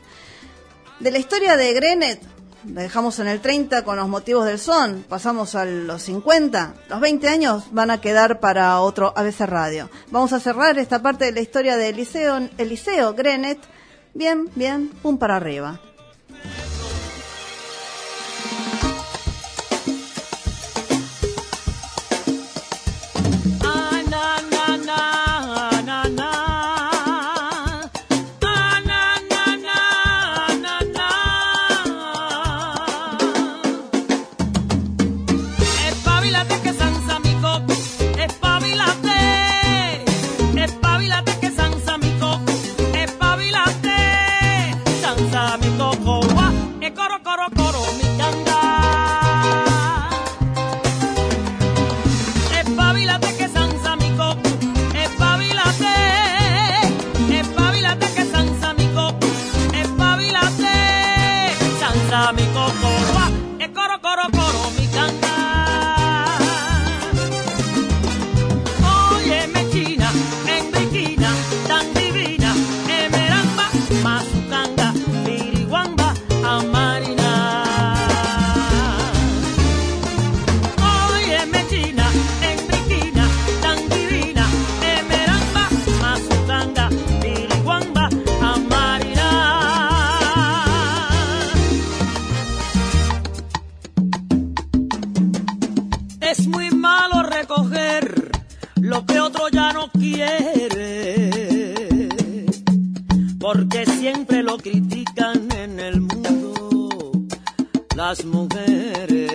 De 1.00 1.12
la 1.12 1.18
historia 1.18 1.56
de 1.56 1.74
Grenet 1.74 2.39
dejamos 2.64 3.20
en 3.20 3.28
el 3.28 3.42
30 3.42 3.84
con 3.84 3.98
los 3.98 4.08
motivos 4.08 4.46
del 4.46 4.60
son, 4.60 5.06
pasamos 5.08 5.56
a 5.56 5.66
los 5.66 6.04
50, 6.04 6.74
los 6.90 7.00
20 7.00 7.28
años 7.28 7.66
van 7.72 7.92
a 7.92 8.02
quedar 8.02 8.40
para 8.40 8.80
otro 8.82 9.14
ABC 9.16 9.42
Radio. 9.42 9.90
Vamos 10.12 10.34
a 10.34 10.40
cerrar 10.40 10.78
esta 10.78 11.02
parte 11.02 11.26
de 11.26 11.32
la 11.32 11.42
historia 11.42 11.78
de 11.78 11.90
Eliseo, 11.90 12.50
Eliseo 12.58 13.14
Grenet, 13.14 13.60
bien, 14.14 14.50
bien, 14.56 14.90
pum 15.02 15.18
para 15.18 15.38
arriba. 15.38 15.80
en 105.06 105.80
el 105.80 106.02
mundo 106.02 107.12
las 107.96 108.26
mujeres. 108.26 109.32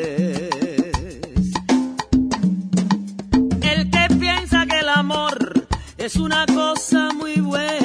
El 3.62 3.90
que 3.90 4.14
piensa 4.20 4.66
que 4.66 4.80
el 4.80 4.88
amor 4.88 5.66
es 5.96 6.16
una 6.16 6.44
cosa 6.46 7.10
muy 7.14 7.36
buena 7.36 7.83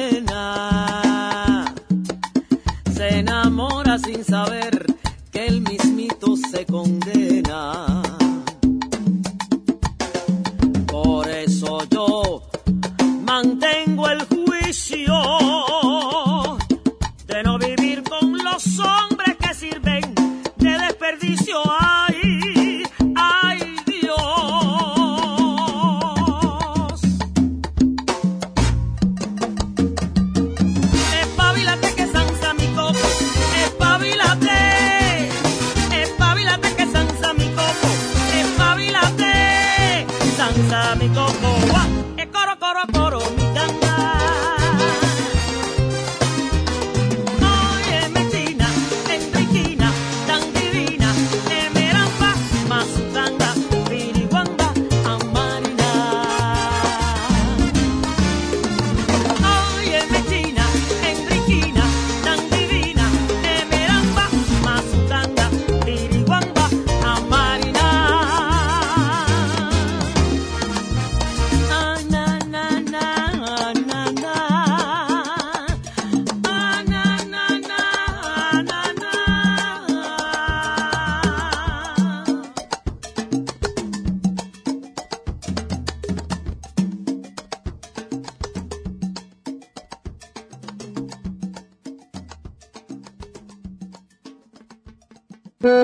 ABC 95.62 95.76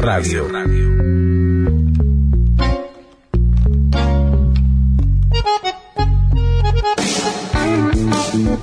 Radio. 0.00 0.46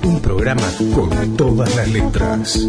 Un 0.04 0.20
programa 0.22 0.62
con 0.94 1.36
todas 1.36 1.76
las 1.76 1.88
letras. 1.88 2.66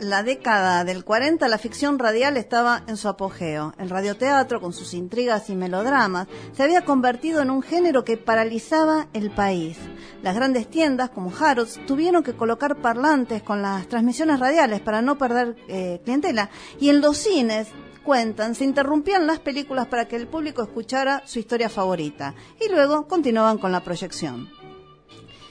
La 0.00 0.22
década 0.22 0.84
del 0.84 1.04
40, 1.04 1.46
la 1.48 1.58
ficción 1.58 1.98
radial 1.98 2.36
estaba 2.36 2.82
en 2.86 2.96
su 2.96 3.08
apogeo. 3.08 3.74
El 3.78 3.90
radioteatro, 3.90 4.60
con 4.60 4.72
sus 4.72 4.94
intrigas 4.94 5.50
y 5.50 5.56
melodramas, 5.56 6.26
se 6.52 6.62
había 6.62 6.84
convertido 6.84 7.42
en 7.42 7.50
un 7.50 7.62
género 7.62 8.04
que 8.04 8.16
paralizaba 8.16 9.08
el 9.12 9.30
país. 9.30 9.76
Las 10.22 10.34
grandes 10.34 10.68
tiendas, 10.70 11.10
como 11.10 11.32
Harrods, 11.36 11.80
tuvieron 11.86 12.22
que 12.22 12.34
colocar 12.34 12.76
parlantes 12.80 13.42
con 13.42 13.62
las 13.62 13.86
transmisiones 13.88 14.40
radiales 14.40 14.80
para 14.80 15.02
no 15.02 15.18
perder 15.18 15.56
eh, 15.68 16.00
clientela. 16.02 16.50
Y 16.80 16.88
en 16.88 17.00
los 17.00 17.18
cines, 17.18 17.68
cuentan, 18.04 18.54
se 18.54 18.64
interrumpían 18.64 19.26
las 19.26 19.40
películas 19.40 19.86
para 19.86 20.06
que 20.06 20.16
el 20.16 20.28
público 20.28 20.62
escuchara 20.62 21.22
su 21.26 21.38
historia 21.38 21.68
favorita. 21.68 22.34
Y 22.64 22.70
luego 22.70 23.06
continuaban 23.06 23.58
con 23.58 23.72
la 23.72 23.82
proyección. 23.82 24.48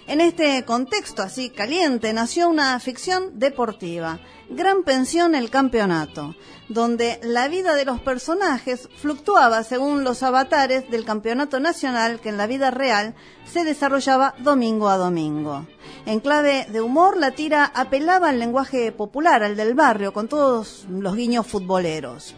En 0.05 0.19
este 0.19 0.65
contexto 0.65 1.21
así 1.21 1.49
caliente 1.49 2.11
nació 2.11 2.49
una 2.49 2.77
ficción 2.81 3.39
deportiva, 3.39 4.19
Gran 4.49 4.83
Pensión 4.83 5.33
el 5.33 5.49
Campeonato, 5.49 6.35
donde 6.67 7.21
la 7.23 7.47
vida 7.47 7.73
de 7.73 7.85
los 7.85 8.01
personajes 8.01 8.89
fluctuaba 8.97 9.63
según 9.63 10.03
los 10.03 10.21
avatares 10.21 10.89
del 10.91 11.05
campeonato 11.05 11.61
nacional 11.61 12.19
que 12.19 12.29
en 12.29 12.37
la 12.37 12.47
vida 12.47 12.69
real 12.69 13.15
se 13.49 13.63
desarrollaba 13.63 14.35
domingo 14.39 14.89
a 14.89 14.97
domingo. 14.97 15.65
En 16.05 16.19
clave 16.19 16.67
de 16.69 16.81
humor, 16.81 17.15
la 17.15 17.31
tira 17.31 17.71
apelaba 17.73 18.29
al 18.29 18.39
lenguaje 18.39 18.91
popular, 18.91 19.41
al 19.41 19.55
del 19.55 19.73
barrio, 19.73 20.11
con 20.11 20.27
todos 20.27 20.85
los 20.89 21.15
guiños 21.15 21.47
futboleros. 21.47 22.35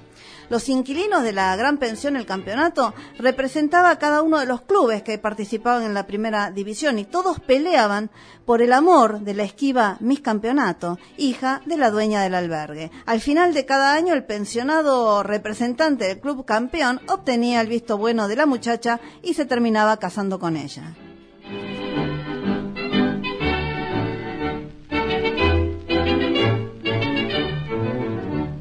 Los 0.50 0.70
inquilinos 0.70 1.24
de 1.24 1.34
la 1.34 1.56
gran 1.56 1.78
pensión 1.78 2.16
El 2.16 2.26
Campeonato 2.26 2.94
representaba 3.18 3.90
a 3.90 4.00
cada 4.00 4.22
uno 4.22 4.40
de 4.40 4.46
los 4.46 4.62
clubes 4.62 5.04
que 5.04 5.18
participaban 5.18 5.84
en 5.84 5.94
la 5.94 6.08
primera 6.08 6.52
división 6.52 7.00
y 7.00 7.06
todos 7.06 7.40
peleaban 7.40 8.12
por 8.46 8.62
el 8.62 8.74
amor 8.74 9.22
de 9.22 9.34
la 9.34 9.44
esquiva 9.44 9.98
Miss 10.00 10.22
Campeonato, 10.22 11.00
hija 11.18 11.62
de 11.66 11.78
la 11.78 11.92
dueña 11.92 12.22
del 12.22 12.36
albergue. 12.36 12.92
Al 13.06 13.22
final 13.22 13.54
de 13.54 13.66
cada 13.66 13.94
año 13.94 14.14
el 14.14 14.26
pensionado 14.26 15.24
representante 15.24 16.06
del 16.06 16.20
club 16.20 16.46
campeón 16.46 17.02
obtenía 17.08 17.62
el 17.62 17.68
visto 17.68 17.98
bueno 17.98 18.28
de 18.28 18.36
la 18.36 18.46
muchacha 18.46 19.00
y 19.24 19.34
se 19.34 19.46
terminaba 19.46 19.98
casando 19.98 20.40
con 20.40 20.58
ella. 20.58 20.96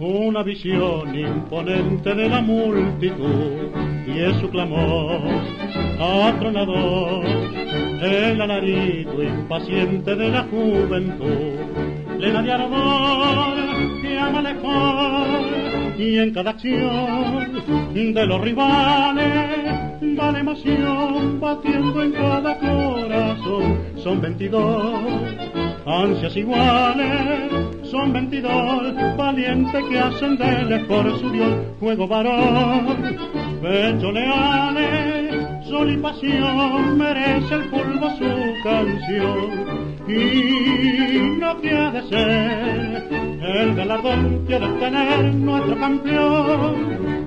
Una 0.05 0.43
visión 0.43 1.19
imponente 1.19 2.15
de 2.15 2.29
la 2.29 2.41
multitud 2.43 3.71
y 4.07 4.21
es 4.21 4.37
su 4.37 4.51
clamor 4.51 5.21
atronador, 5.99 7.25
el 8.03 8.41
alarido 8.41 9.23
impaciente 9.23 10.15
de 10.15 10.29
la 10.29 10.43
juventud, 10.45 12.19
plena 12.19 12.43
de 12.43 12.53
ardor 12.53 14.03
que 14.03 14.19
ama 14.19 14.43
mejor. 14.43 15.55
Y 15.97 16.19
en 16.19 16.33
cada 16.33 16.51
acción 16.51 17.53
de 17.95 18.27
los 18.27 18.41
rivales 18.41 20.19
va 20.19 20.33
la 20.33 20.41
emoción 20.41 21.41
batiendo 21.41 22.03
en 22.03 22.13
cada 22.13 22.59
corazón, 22.59 23.79
son 24.03 24.21
veintidós 24.21 25.44
ansias 25.87 26.37
iguales, 26.37 27.51
son 27.91 28.13
veintidós, 28.13 28.95
valientes 29.17 29.85
que 29.85 29.99
ascenden 29.99 30.87
por 30.87 31.19
su 31.19 31.31
Dios, 31.31 31.55
juego 31.81 32.09
varón, 32.09 33.17
pecho 33.63 34.13
leales, 34.13 35.67
sol 35.69 35.91
y 35.91 35.97
pasión, 35.99 36.99
merece 36.99 37.55
el 37.55 37.65
polvo 37.71 38.11
su 38.19 38.25
canción. 38.63 39.85
Y 40.07 41.39
no 41.41 41.57
quiere 41.61 42.03
ser 42.09 43.09
el 43.43 43.75
galardón 43.75 44.47
que 44.47 44.59
de 44.59 44.69
tener 44.79 45.35
nuestro 45.35 45.79
campeón 45.79 47.25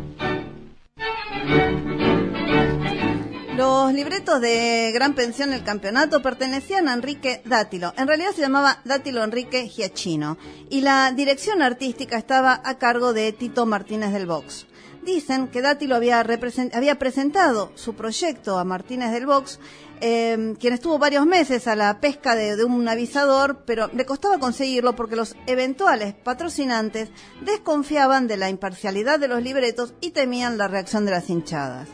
Los 3.57 3.91
libretos 3.91 4.39
de 4.39 4.91
Gran 4.93 5.15
Pensión 5.15 5.49
del 5.49 5.63
Campeonato 5.63 6.21
pertenecían 6.21 6.87
a 6.87 6.93
Enrique 6.93 7.41
Dátilo. 7.43 7.91
En 7.97 8.07
realidad 8.07 8.29
se 8.35 8.41
llamaba 8.41 8.81
Dátilo 8.85 9.23
Enrique 9.23 9.67
Giachino. 9.67 10.37
Y 10.69 10.81
la 10.81 11.11
dirección 11.11 11.63
artística 11.63 12.19
estaba 12.19 12.61
a 12.63 12.77
cargo 12.77 13.13
de 13.13 13.31
Tito 13.31 13.65
Martínez 13.65 14.13
del 14.13 14.27
Box. 14.27 14.67
Dicen 15.03 15.47
que 15.47 15.63
Dátilo 15.63 15.95
había, 15.95 16.19
había 16.19 16.99
presentado 16.99 17.71
su 17.73 17.95
proyecto 17.95 18.59
a 18.59 18.63
Martínez 18.63 19.11
del 19.11 19.25
Box, 19.25 19.59
em, 20.01 20.53
quien 20.53 20.75
estuvo 20.75 20.99
varios 20.99 21.25
meses 21.25 21.67
a 21.67 21.75
la 21.75 21.99
pesca 21.99 22.35
de, 22.35 22.57
de 22.57 22.63
un 22.63 22.87
avisador, 22.87 23.63
pero 23.65 23.89
le 23.91 24.05
costaba 24.05 24.37
conseguirlo 24.37 24.95
porque 24.95 25.15
los 25.15 25.35
eventuales 25.47 26.13
patrocinantes 26.13 27.09
desconfiaban 27.41 28.27
de 28.27 28.37
la 28.37 28.51
imparcialidad 28.51 29.19
de 29.19 29.29
los 29.29 29.41
libretos 29.41 29.95
y 29.99 30.11
temían 30.11 30.59
la 30.59 30.67
reacción 30.67 31.05
de 31.05 31.11
las 31.11 31.27
hinchadas. 31.31 31.87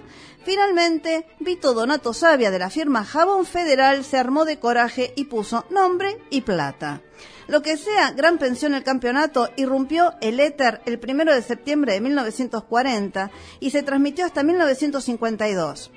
Finalmente, 0.43 1.25
Vito 1.39 1.73
Donato 1.73 2.13
Sabia 2.13 2.51
de 2.51 2.59
la 2.59 2.69
firma 2.69 3.05
Jabón 3.05 3.45
Federal 3.45 4.03
se 4.03 4.17
armó 4.17 4.43
de 4.43 4.59
coraje 4.59 5.13
y 5.15 5.25
puso 5.25 5.65
nombre 5.69 6.17
y 6.29 6.41
plata. 6.41 7.01
Lo 7.47 7.61
que 7.61 7.77
sea 7.77 8.11
Gran 8.11 8.37
Pensión 8.37 8.73
el 8.73 8.83
campeonato 8.83 9.49
irrumpió 9.55 10.13
el 10.21 10.39
éter 10.39 10.81
el 10.85 10.99
primero 10.99 11.33
de 11.33 11.41
septiembre 11.41 11.93
de 11.93 12.01
1940 12.01 13.31
y 13.61 13.69
se 13.71 13.83
transmitió 13.83 14.25
hasta 14.25 14.43
1952 14.43 15.91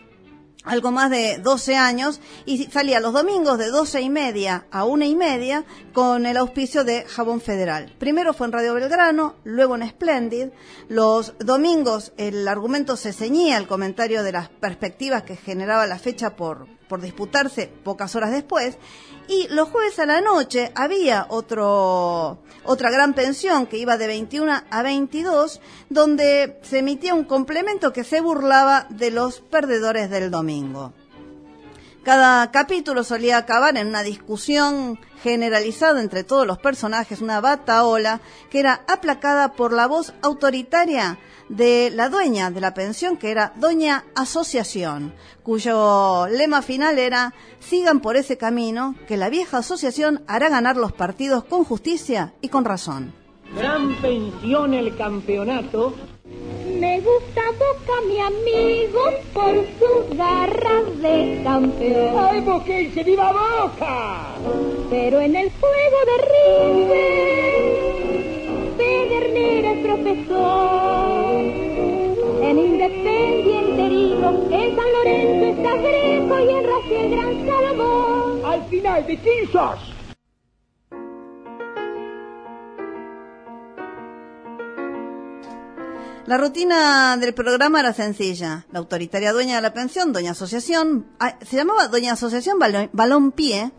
algo 0.66 0.90
más 0.90 1.11
de 1.11 1.38
12 1.38 1.76
años 1.76 2.20
y 2.44 2.64
salía 2.64 3.00
los 3.00 3.14
domingos 3.14 3.57
de 3.57 3.68
12 3.68 4.02
y 4.02 4.11
media 4.11 4.66
a 4.70 4.85
una 4.85 5.07
y 5.07 5.14
media 5.14 5.64
con 5.94 6.26
el 6.26 6.37
auspicio 6.37 6.85
de 6.85 7.05
Jabón 7.05 7.40
Federal. 7.40 7.94
Primero 7.98 8.35
fue 8.35 8.48
en 8.48 8.52
Radio 8.52 8.74
Belgrano, 8.74 9.37
luego 9.44 9.76
en 9.76 9.88
Splendid. 9.88 10.48
Los 10.88 11.35
domingos 11.38 12.12
el 12.16 12.46
argumento 12.48 12.96
se 12.96 13.12
ceñía 13.12 13.57
al 13.57 13.68
comentario 13.68 14.22
de 14.22 14.33
las 14.33 14.48
perspectivas 14.48 15.22
que 15.22 15.37
generaba 15.37 15.87
la 15.87 15.98
fecha 15.98 16.37
por, 16.37 16.66
por 16.88 17.01
disputarse 17.01 17.70
pocas 17.85 18.14
horas 18.14 18.31
después. 18.31 18.79
Y 19.29 19.49
los 19.49 19.68
jueves 19.68 19.99
a 19.99 20.07
la 20.07 20.20
noche 20.20 20.72
había 20.75 21.27
otro, 21.29 22.38
otra 22.64 22.90
gran 22.90 23.14
pensión 23.14 23.66
que 23.66 23.79
iba 23.79 23.96
de 23.96 24.07
21 24.07 24.53
a 24.70 24.83
22, 24.83 25.61
donde 25.88 26.59
se 26.62 26.79
emitía 26.79 27.14
un 27.14 27.25
complemento 27.25 27.92
que 27.92 28.05
se 28.05 28.20
burlaba 28.20 28.87
de 28.90 29.11
los 29.11 29.40
perdedores 29.40 30.11
del 30.11 30.31
domingo. 30.31 30.92
Cada 32.07 32.53
capítulo 32.53 33.03
solía 33.03 33.37
acabar 33.37 33.77
en 33.77 33.88
una 33.88 34.05
discusión 34.05 34.97
generalizada 35.25 36.01
entre 36.01 36.23
todos 36.23 36.47
los 36.47 36.57
personajes, 36.57 37.21
una 37.21 37.40
bataola 37.40 38.21
que 38.49 38.61
era 38.61 38.85
aplacada 38.87 39.55
por 39.55 39.73
la 39.73 39.88
voz 39.88 40.14
autoritaria 40.23 41.19
de 41.49 41.90
la 41.92 42.09
dueña 42.09 42.53
de 42.53 42.61
la 42.61 42.75
pensión, 42.75 43.16
que 43.16 43.33
era 43.33 43.55
Doña 43.57 44.05
Asociación, 44.14 45.14
cuyo 45.42 46.29
lema 46.29 46.62
final 46.62 47.01
era 47.01 47.35
sigan 47.59 47.99
por 47.99 48.14
ese 48.14 48.38
camino, 48.38 48.95
que 49.09 49.16
la 49.16 49.29
vieja 49.29 49.59
asociación 49.59 50.23
hará 50.29 50.49
ganar 50.49 50.77
los 50.77 50.92
partidos 50.92 51.42
con 51.42 51.64
justicia 51.64 52.35
y 52.40 52.51
con 52.51 52.64
razón. 52.64 53.12
Gran 53.57 54.01
pensión 54.01 54.75
el 54.75 54.97
campeonato. 54.97 55.92
Me 56.78 57.00
gusta 57.00 57.42
Boca, 57.59 58.00
mi 58.06 58.20
amigo, 58.20 59.00
por 59.32 59.54
sus 59.78 60.16
garras 60.16 61.00
de 61.00 61.40
campeón. 61.42 62.18
¡Ay, 62.18 62.40
Boquense, 62.40 63.02
viva 63.02 63.32
Boca! 63.32 64.35
Pero 64.90 65.20
en 65.20 65.37
el 65.37 65.50
fuego 65.50 65.96
de 66.06 66.16
River, 66.37 67.66
Pedernera 68.76 69.72
es 69.72 69.78
profesor. 69.87 71.40
En 72.42 72.59
Independiente 72.59 73.87
herido, 73.87 74.28
en 74.50 74.76
San 74.76 74.92
Lorenzo 74.92 75.46
está 75.46 75.76
Greco 75.76 76.40
y 76.40 76.48
en 76.50 76.64
Racing 76.64 77.00
el 77.00 77.11
Gran 77.11 77.46
Salomón. 77.46 78.44
Al 78.44 78.62
final, 78.66 79.06
¿de 79.06 79.18
quién 79.18 79.50
sos? 79.50 79.95
La 86.27 86.39
rutina 86.39 87.17
del 87.17 87.35
programa 87.35 87.79
era 87.79 87.93
sencilla. 87.93 88.67
La 88.73 88.81
autoritaria 88.81 89.33
dueña 89.33 89.57
de 89.57 89.62
la 89.62 89.73
pensión, 89.73 90.12
Doña 90.12 90.33
Asociación, 90.33 91.07
se 91.49 91.57
llamaba 91.57 91.87
Doña 91.87 92.15
Asociación 92.15 92.59
Balón, 92.93 93.31
Pie, 93.31 93.71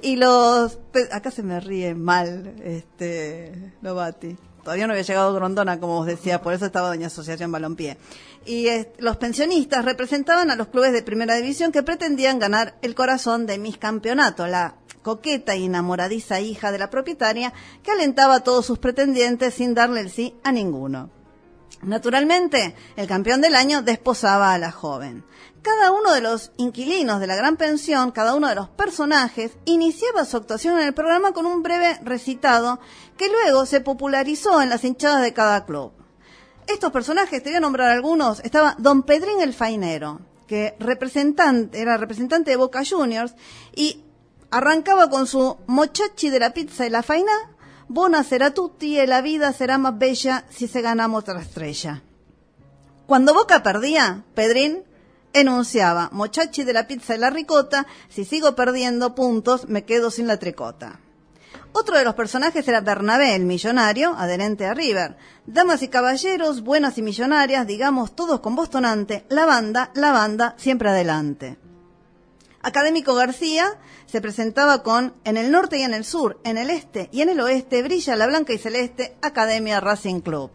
y 0.00 0.14
los... 0.14 0.78
Acá 1.10 1.32
se 1.32 1.42
me 1.42 1.58
ríe 1.58 1.96
mal, 1.96 2.54
este, 2.62 3.72
Lobati. 3.82 4.36
todavía 4.62 4.86
no 4.86 4.92
había 4.92 5.02
llegado 5.02 5.34
Grondona, 5.34 5.80
como 5.80 5.94
vos 5.94 6.06
decías, 6.06 6.38
por 6.38 6.54
eso 6.54 6.66
estaba 6.66 6.90
Doña 6.90 7.08
Asociación 7.08 7.50
Balompié. 7.50 7.98
Y 8.46 8.68
eh, 8.68 8.92
los 8.98 9.16
pensionistas 9.16 9.84
representaban 9.84 10.48
a 10.52 10.56
los 10.56 10.68
clubes 10.68 10.92
de 10.92 11.02
primera 11.02 11.34
división 11.34 11.72
que 11.72 11.82
pretendían 11.82 12.38
ganar 12.38 12.78
el 12.82 12.94
corazón 12.94 13.46
de 13.46 13.58
Miss 13.58 13.78
Campeonato, 13.78 14.46
la 14.46 14.76
coqueta 15.02 15.56
y 15.56 15.64
enamoradiza 15.64 16.40
hija 16.40 16.70
de 16.70 16.78
la 16.78 16.88
propietaria 16.88 17.52
que 17.82 17.90
alentaba 17.90 18.36
a 18.36 18.44
todos 18.44 18.64
sus 18.64 18.78
pretendientes 18.78 19.54
sin 19.54 19.74
darle 19.74 20.02
el 20.02 20.10
sí 20.10 20.36
a 20.44 20.52
ninguno. 20.52 21.10
Naturalmente, 21.82 22.74
el 22.96 23.06
campeón 23.06 23.40
del 23.40 23.54
año 23.54 23.82
desposaba 23.82 24.52
a 24.52 24.58
la 24.58 24.70
joven. 24.70 25.24
Cada 25.62 25.92
uno 25.92 26.12
de 26.12 26.20
los 26.20 26.52
inquilinos 26.56 27.20
de 27.20 27.26
la 27.26 27.36
gran 27.36 27.56
pensión, 27.56 28.12
cada 28.12 28.34
uno 28.34 28.48
de 28.48 28.54
los 28.54 28.68
personajes, 28.68 29.52
iniciaba 29.66 30.24
su 30.24 30.36
actuación 30.36 30.78
en 30.78 30.86
el 30.86 30.94
programa 30.94 31.32
con 31.32 31.46
un 31.46 31.62
breve 31.62 31.98
recitado 32.02 32.80
que 33.16 33.28
luego 33.28 33.66
se 33.66 33.80
popularizó 33.80 34.62
en 34.62 34.70
las 34.70 34.84
hinchadas 34.84 35.22
de 35.22 35.34
cada 35.34 35.66
club. 35.66 35.92
Estos 36.66 36.92
personajes, 36.92 37.42
te 37.42 37.50
voy 37.50 37.56
a 37.56 37.60
nombrar 37.60 37.90
algunos, 37.90 38.40
estaba 38.40 38.74
Don 38.78 39.02
Pedrín 39.02 39.40
el 39.40 39.52
Fainero, 39.52 40.20
que 40.46 40.76
representante, 40.78 41.80
era 41.80 41.96
representante 41.96 42.50
de 42.50 42.56
Boca 42.56 42.82
Juniors 42.88 43.34
y 43.74 44.04
arrancaba 44.50 45.10
con 45.10 45.26
su 45.26 45.58
mochachi 45.66 46.30
de 46.30 46.40
la 46.40 46.54
pizza 46.54 46.86
y 46.86 46.90
la 46.90 47.02
faina, 47.02 47.32
Bona 47.92 48.22
será 48.22 48.52
tutti 48.52 49.00
y 49.00 49.04
la 49.04 49.20
vida 49.20 49.52
será 49.52 49.76
más 49.76 49.98
bella 49.98 50.44
si 50.48 50.68
se 50.68 50.80
ganamos 50.80 51.24
otra 51.24 51.40
estrella. 51.40 52.02
Cuando 53.08 53.34
Boca 53.34 53.64
perdía, 53.64 54.22
Pedrín 54.32 54.84
enunciaba, 55.32 56.08
mochachi 56.12 56.62
de 56.62 56.72
la 56.72 56.86
pizza 56.86 57.16
y 57.16 57.18
la 57.18 57.30
ricota, 57.30 57.88
si 58.08 58.24
sigo 58.24 58.54
perdiendo 58.54 59.16
puntos 59.16 59.68
me 59.68 59.84
quedo 59.84 60.12
sin 60.12 60.28
la 60.28 60.38
tricota. 60.38 61.00
Otro 61.72 61.98
de 61.98 62.04
los 62.04 62.14
personajes 62.14 62.68
era 62.68 62.80
Bernabé, 62.80 63.34
el 63.34 63.44
millonario, 63.44 64.14
adherente 64.16 64.66
a 64.66 64.74
River. 64.74 65.16
Damas 65.46 65.82
y 65.82 65.88
caballeros, 65.88 66.62
buenas 66.62 66.96
y 66.96 67.02
millonarias, 67.02 67.66
digamos 67.66 68.14
todos 68.14 68.38
con 68.38 68.54
voz 68.54 68.70
tonante, 68.70 69.24
la 69.30 69.46
banda, 69.46 69.90
la 69.94 70.12
banda, 70.12 70.54
siempre 70.58 70.90
adelante. 70.90 71.58
Académico 72.62 73.14
García 73.14 73.78
se 74.06 74.20
presentaba 74.20 74.82
con 74.82 75.14
En 75.24 75.36
el 75.38 75.50
norte 75.50 75.78
y 75.78 75.82
en 75.82 75.94
el 75.94 76.04
sur, 76.04 76.38
en 76.44 76.58
el 76.58 76.68
este 76.68 77.08
y 77.10 77.22
en 77.22 77.30
el 77.30 77.40
oeste 77.40 77.82
brilla 77.82 78.16
la 78.16 78.26
blanca 78.26 78.52
y 78.52 78.58
celeste 78.58 79.16
Academia 79.22 79.80
Racing 79.80 80.20
Club. 80.20 80.50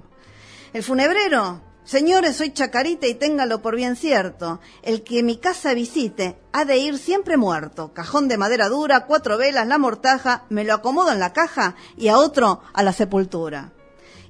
El 0.74 0.84
funebrero, 0.84 1.62
señores, 1.84 2.36
soy 2.36 2.52
chacarita 2.52 3.08
y 3.08 3.16
téngalo 3.16 3.62
por 3.64 3.76
bien 3.76 3.96
cierto, 3.96 4.60
el 4.84 5.04
que 5.04 5.24
mi 5.24 5.38
casa 5.38 5.74
visite 5.74 6.38
ha 6.54 6.64
de 6.64 6.78
ir 6.78 7.00
siempre 7.00 7.38
muerto, 7.38 7.92
cajón 7.94 8.28
de 8.28 8.38
madera 8.38 8.70
dura, 8.70 9.06
cuatro 9.08 9.38
velas, 9.38 9.68
la 9.68 9.80
mortaja, 9.80 10.46
me 10.50 10.64
lo 10.64 10.76
acomodo 10.76 11.12
en 11.12 11.20
la 11.20 11.34
caja 11.34 11.76
y 11.98 12.10
a 12.10 12.20
otro 12.20 12.62
a 12.74 12.84
la 12.84 12.94
sepultura. 12.94 13.72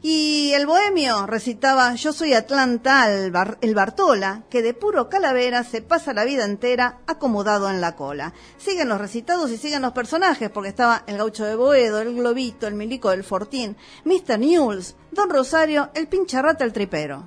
Y 0.07 0.53
el 0.53 0.67
bohemio 0.67 1.25
recitaba 1.25 1.95
Yo 1.95 2.13
soy 2.13 2.35
Atlanta, 2.35 3.11
el, 3.11 3.31
Bartola, 3.73 4.43
que 4.51 4.61
de 4.61 4.75
puro 4.75 5.09
calavera 5.09 5.63
se 5.63 5.81
pasa 5.81 6.13
la 6.13 6.25
vida 6.25 6.45
entera 6.45 6.99
acomodado 7.07 7.71
en 7.71 7.81
la 7.81 7.95
cola. 7.95 8.31
Siguen 8.59 8.87
los 8.87 9.01
recitados 9.01 9.49
y 9.49 9.57
siguen 9.57 9.81
los 9.81 9.93
personajes, 9.93 10.51
porque 10.51 10.69
estaba 10.69 11.01
el 11.07 11.17
gaucho 11.17 11.43
de 11.43 11.55
Boedo, 11.55 12.01
el 12.01 12.13
globito, 12.13 12.67
el 12.67 12.75
milico 12.75 13.09
del 13.09 13.23
Fortín, 13.23 13.77
Mr. 14.03 14.37
Newells, 14.37 14.95
Don 15.09 15.27
Rosario, 15.27 15.89
el 15.95 16.07
pincharrata, 16.07 16.63
el 16.63 16.71
tripero. 16.71 17.25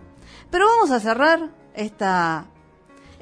Pero 0.48 0.68
vamos 0.68 0.92
a 0.92 1.00
cerrar 1.00 1.50
esta, 1.74 2.46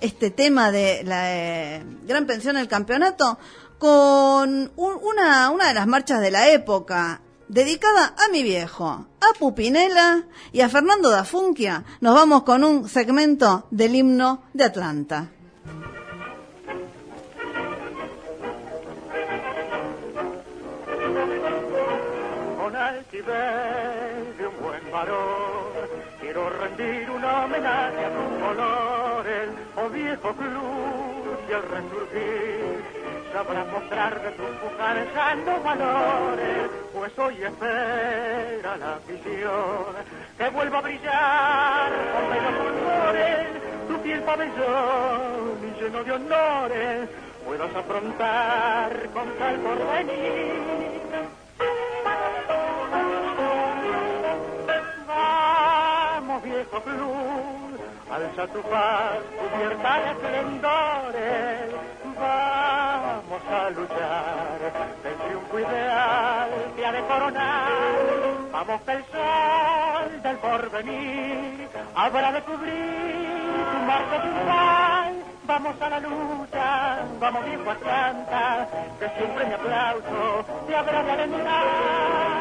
este 0.03 0.31
tema 0.31 0.71
de 0.71 1.03
la 1.03 1.35
eh, 1.35 1.83
gran 2.07 2.27
pensión 2.27 2.57
del 2.57 2.69
campeonato 2.69 3.39
con 3.79 4.71
una, 4.77 5.51
una 5.51 5.69
de 5.69 5.75
las 5.75 5.87
marchas 5.87 6.21
de 6.21 6.31
la 6.31 6.51
época, 6.51 7.23
dedicada 7.49 8.15
a 8.17 8.31
mi 8.31 8.43
viejo, 8.43 8.87
a 8.87 9.39
Pupinela 9.39 10.25
y 10.53 10.61
a 10.61 10.69
Fernando 10.69 11.11
da 11.11 11.25
Funquia, 11.25 11.85
nos 12.01 12.15
vamos 12.15 12.43
con 12.43 12.65
un 12.65 12.89
segmento 12.89 13.67
del 13.71 13.95
himno 13.95 14.43
de 14.53 14.65
Atlanta. 14.65 15.29
Con 22.59 22.73
de 22.73 24.47
un 24.47 24.63
buen 24.63 24.91
varón, 24.91 25.73
quiero 26.21 26.51
rendir 26.51 27.11
un 27.11 27.25
homenaje 27.25 28.05
a 28.05 28.11
tus 28.11 28.43
colores, 28.43 29.49
oh 29.77 29.89
viejo 29.91 30.35
club, 30.35 31.39
y 31.49 31.53
al 31.53 31.63
resurgir 31.63 32.85
sabrás 33.33 33.67
mostrar 33.69 34.23
de 34.23 34.31
tus 34.33 34.47
pujanzando 34.57 35.63
valores, 35.63 36.86
pues 36.97 37.19
hoy 37.19 37.35
espera 37.43 38.77
la 38.79 38.99
visión 39.07 39.95
que 40.39 40.49
vuelva 40.49 40.79
a 40.79 40.81
brillar 40.81 41.93
con 42.13 42.31
bellos 42.31 42.57
colores, 42.57 43.47
tu 43.87 44.03
piel 44.03 44.21
pabellón 44.23 45.59
y 45.63 45.83
lleno 45.83 46.05
de 46.05 46.13
honores, 46.13 47.09
puedas 47.45 47.77
afrontar 47.77 49.09
con 49.13 49.31
tal 49.39 49.57
porvenir. 49.57 50.55
Vamos, 55.07 56.43
viejo 56.45 56.81
club, 56.83 57.81
alza 58.11 58.47
tu 58.55 58.63
paz, 58.63 59.19
cubierta 59.39 60.01
de 60.01 60.11
esplendores, 60.13 61.75
vamos 62.19 63.43
a 63.51 63.71
luchar 63.71 64.59
del 65.03 65.15
triunfo 65.17 65.59
ideal 65.59 66.51
que 66.75 66.87
ha 66.87 66.93
de 66.93 67.01
coronar. 67.03 67.69
Vamos 68.53 68.81
que 68.89 69.05
sol 69.13 70.23
del 70.23 70.37
porvenir 70.39 71.69
habrá 71.95 72.33
de 72.33 72.43
cubrir 72.43 73.65
tu 73.73 73.79
marco 73.87 74.21
triunfal. 74.21 75.15
Vamos 75.47 75.81
a 75.81 75.89
la 75.89 76.01
lucha, 76.01 76.99
vamos 77.21 77.45
viejo 77.45 77.71
Atlanta, 77.71 78.69
que 78.99 79.09
siempre 79.11 79.47
mi 79.47 79.55
aplauso 79.55 80.45
te 80.67 80.77
habrá 80.77 81.03
de 81.05 81.13
alentar. 81.13 82.37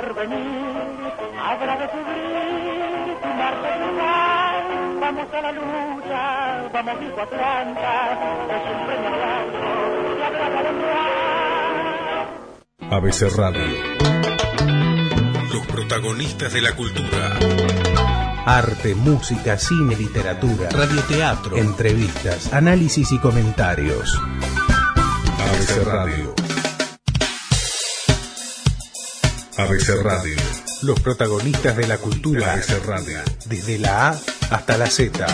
Porvenir 0.00 1.12
habrá 1.40 1.76
de 1.78 1.88
cubrir 1.88 3.16
tu 3.22 3.28
mar 3.40 3.54
triunfal. 3.62 4.64
Vamos 5.00 5.28
a 5.32 5.40
la 5.42 5.52
lucha, 5.52 6.68
vamos 6.72 7.02
hijo 7.02 7.20
Atlanta, 7.20 7.92
que 8.48 8.56
siempre 8.66 8.94
me 9.00 9.06
abrazo 9.06 9.60
y 10.18 10.22
habrá 10.22 10.50
de 10.50 10.58
alentar. 10.58 11.06
ABC 12.90 13.20
Radio. 13.36 13.68
Los 15.52 15.66
protagonistas 15.66 16.52
de 16.52 16.60
la 16.60 16.72
cultura. 16.76 17.38
Arte, 18.44 18.94
música, 18.94 19.58
cine, 19.58 19.96
literatura, 19.96 20.68
radioteatro, 20.70 21.56
entrevistas, 21.56 22.52
análisis 22.52 23.10
y 23.12 23.18
comentarios. 23.18 24.20
ABC 25.40 25.84
Radio. 25.84 26.45
ABC 29.58 30.02
Radio. 30.02 30.36
Los 30.82 31.00
protagonistas 31.00 31.74
de 31.78 31.86
la 31.86 31.96
cultura. 31.96 32.52
ABC 32.52 32.84
Radio. 32.84 33.18
Desde 33.46 33.78
la 33.78 34.10
A 34.10 34.20
hasta 34.50 34.76
la 34.76 34.86
Z. 34.86 35.26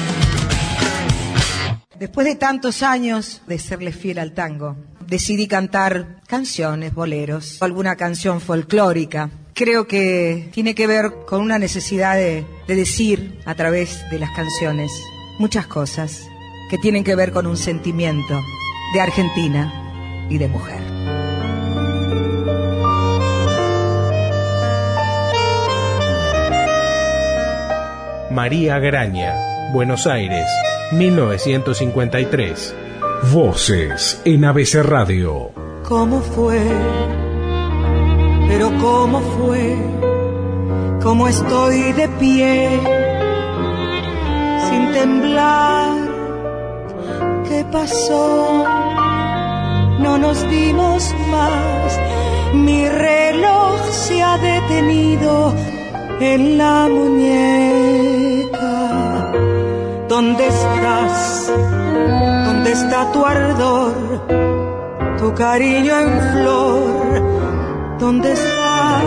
Después 1.98 2.26
de 2.28 2.36
tantos 2.36 2.84
años 2.84 3.42
de 3.48 3.58
serle 3.58 3.92
fiel 3.92 4.20
al 4.20 4.32
tango, 4.32 4.76
decidí 5.08 5.48
cantar 5.48 6.20
canciones, 6.28 6.94
boleros, 6.94 7.60
o 7.60 7.64
alguna 7.64 7.96
canción 7.96 8.40
folclórica. 8.40 9.30
Creo 9.54 9.88
que 9.88 10.50
tiene 10.52 10.76
que 10.76 10.86
ver 10.86 11.12
con 11.26 11.40
una 11.40 11.58
necesidad 11.58 12.14
de, 12.14 12.46
de 12.68 12.76
decir 12.76 13.40
a 13.44 13.56
través 13.56 14.08
de 14.10 14.20
las 14.20 14.30
canciones 14.30 14.92
muchas 15.40 15.66
cosas 15.66 16.28
que 16.70 16.78
tienen 16.78 17.02
que 17.02 17.16
ver 17.16 17.32
con 17.32 17.48
un 17.48 17.56
sentimiento 17.56 18.40
de 18.94 19.00
Argentina 19.00 20.26
y 20.30 20.38
de 20.38 20.46
mujer. 20.46 21.21
María 28.32 28.78
Graña, 28.78 29.34
Buenos 29.74 30.06
Aires, 30.06 30.46
1953. 30.92 32.74
Voces 33.30 34.22
en 34.24 34.46
ABC 34.46 34.82
Radio. 34.82 35.50
¿Cómo 35.86 36.20
fue? 36.20 36.58
Pero 38.48 38.70
¿cómo 38.80 39.20
fue? 39.20 39.76
¿Cómo 41.02 41.28
estoy 41.28 41.92
de 41.92 42.08
pie? 42.18 42.80
Sin 44.70 44.92
temblar. 44.92 45.98
¿Qué 47.46 47.66
pasó? 47.70 48.64
No 49.98 50.16
nos 50.16 50.48
dimos 50.48 51.14
más. 51.30 52.00
Mi 52.54 52.88
reloj 52.88 53.78
se 53.90 54.22
ha 54.22 54.38
detenido 54.38 55.54
en 56.22 56.56
la 56.56 56.88
muñeca. 56.88 58.62
¿Dónde 60.08 60.46
estás? 60.46 61.52
¿Dónde 62.46 62.72
está 62.72 63.10
tu 63.12 63.26
ardor? 63.26 63.92
Tu 65.18 65.34
cariño 65.34 65.98
en 66.00 66.20
flor. 66.32 67.98
¿Dónde 67.98 68.32
está? 68.32 69.02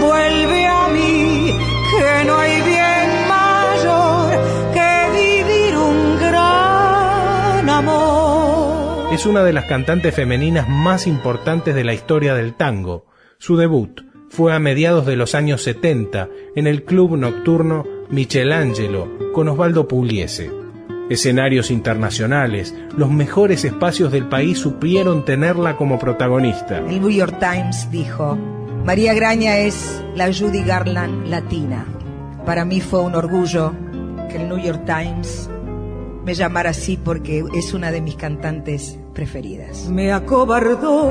Vuelve 0.00 0.66
a 0.66 0.88
mí, 0.88 1.52
que 1.90 2.24
no 2.26 2.38
hay 2.38 2.62
bien 2.62 3.28
mayor 3.28 4.30
que 4.72 5.10
vivir 5.12 5.76
un 5.76 6.18
gran 6.18 7.68
amor. 7.68 9.12
Es 9.12 9.26
una 9.26 9.42
de 9.42 9.52
las 9.52 9.66
cantantes 9.66 10.14
femeninas 10.14 10.68
más 10.68 11.06
importantes 11.06 11.74
de 11.74 11.84
la 11.84 11.92
historia 11.92 12.34
del 12.34 12.54
tango. 12.54 13.06
Su 13.38 13.56
debut 13.56 14.07
fue 14.28 14.54
a 14.54 14.58
mediados 14.58 15.06
de 15.06 15.16
los 15.16 15.34
años 15.34 15.62
70 15.62 16.28
en 16.54 16.66
el 16.66 16.84
club 16.84 17.16
nocturno 17.16 17.84
Michelangelo 18.10 19.08
con 19.32 19.48
Osvaldo 19.48 19.88
Pugliese. 19.88 20.50
Escenarios 21.10 21.70
internacionales, 21.70 22.74
los 22.96 23.10
mejores 23.10 23.64
espacios 23.64 24.12
del 24.12 24.28
país 24.28 24.58
supieron 24.58 25.24
tenerla 25.24 25.76
como 25.76 25.98
protagonista. 25.98 26.78
El 26.78 27.00
New 27.00 27.10
York 27.10 27.38
Times 27.38 27.90
dijo, 27.90 28.36
María 28.84 29.14
Graña 29.14 29.58
es 29.58 30.02
la 30.14 30.26
Judy 30.32 30.62
Garland 30.62 31.28
latina. 31.28 31.86
Para 32.44 32.64
mí 32.64 32.80
fue 32.80 33.00
un 33.00 33.14
orgullo 33.14 33.72
que 34.28 34.36
el 34.36 34.48
New 34.48 34.58
York 34.58 34.84
Times 34.84 35.48
me 36.24 36.34
llamara 36.34 36.70
así 36.70 36.98
porque 37.02 37.42
es 37.54 37.72
una 37.72 37.90
de 37.90 38.02
mis 38.02 38.16
cantantes 38.16 38.98
preferidas. 39.14 39.88
Me 39.88 40.12
acobardó 40.12 41.10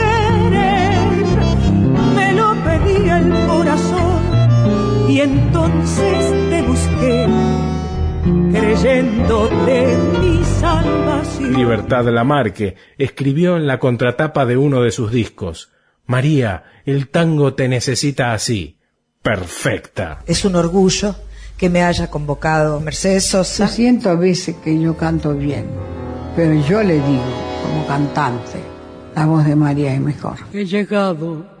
el 2.95 3.47
corazón 3.47 4.21
y 5.07 5.19
entonces 5.19 6.49
te 6.49 6.61
busqué, 6.61 7.27
creyendo 8.51 9.47
de 9.65 9.97
mi 10.21 10.43
salvación. 10.59 11.53
Libertad 11.53 12.05
Lamarque 12.05 12.75
escribió 12.97 13.57
en 13.57 13.67
la 13.67 13.79
contratapa 13.79 14.45
de 14.45 14.57
uno 14.57 14.81
de 14.81 14.91
sus 14.91 15.11
discos, 15.11 15.71
María, 16.05 16.63
el 16.85 17.09
tango 17.09 17.53
te 17.53 17.67
necesita 17.67 18.33
así, 18.33 18.77
perfecta. 19.21 20.19
Es 20.25 20.45
un 20.45 20.55
orgullo 20.55 21.15
que 21.57 21.69
me 21.69 21.83
haya 21.83 22.09
convocado 22.09 22.79
Mercedes 22.79 23.25
Sosa. 23.25 23.67
Siento 23.67 24.09
a 24.09 24.15
veces 24.15 24.55
que 24.63 24.79
yo 24.79 24.97
canto 24.97 25.33
bien, 25.33 25.67
pero 26.35 26.53
yo 26.67 26.81
le 26.83 26.95
digo, 26.95 27.23
como 27.63 27.85
cantante, 27.85 28.59
la 29.15 29.25
voz 29.25 29.45
de 29.45 29.55
María 29.55 29.93
es 29.93 30.01
mejor. 30.01 30.37
He 30.53 30.65
llegado 30.65 31.60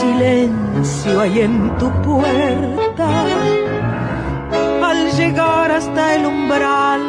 silencio 0.00 1.20
hay 1.20 1.40
en 1.40 1.76
tu 1.78 1.90
puerta. 2.02 3.08
Al 4.90 5.10
llegar 5.12 5.70
hasta 5.72 6.14
el 6.16 6.26
umbral, 6.26 7.00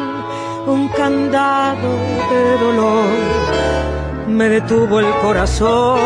un 0.66 0.88
candado 0.88 1.90
de 2.30 2.58
dolor 2.64 3.10
me 4.28 4.48
detuvo 4.48 5.00
el 5.00 5.10
corazón. 5.22 5.98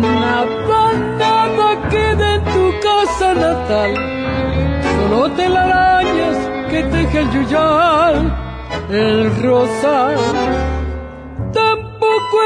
Nada, 0.00 0.92
nada 1.18 1.88
queda 1.90 2.34
en 2.36 2.44
tu 2.44 2.64
casa 2.88 3.34
natal, 3.34 3.92
solo 4.94 5.30
telarañas 5.32 6.36
que 6.70 6.82
teje 6.82 7.18
el 7.20 7.30
yuyal, 7.30 8.16
el 8.90 9.42
rosal. 9.42 10.77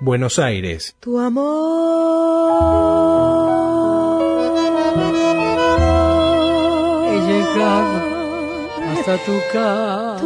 Buenos 0.00 0.38
Aires. 0.38 0.96
tu 0.98 1.20
amor. 1.20 1.50
He 7.12 7.20
llegado 7.26 8.00
hasta 8.92 9.16
tu 9.26 9.32
casa. 9.52 10.16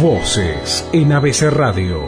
Voces 0.00 0.84
en 0.92 1.12
ABC 1.12 1.50
Radio. 1.50 2.04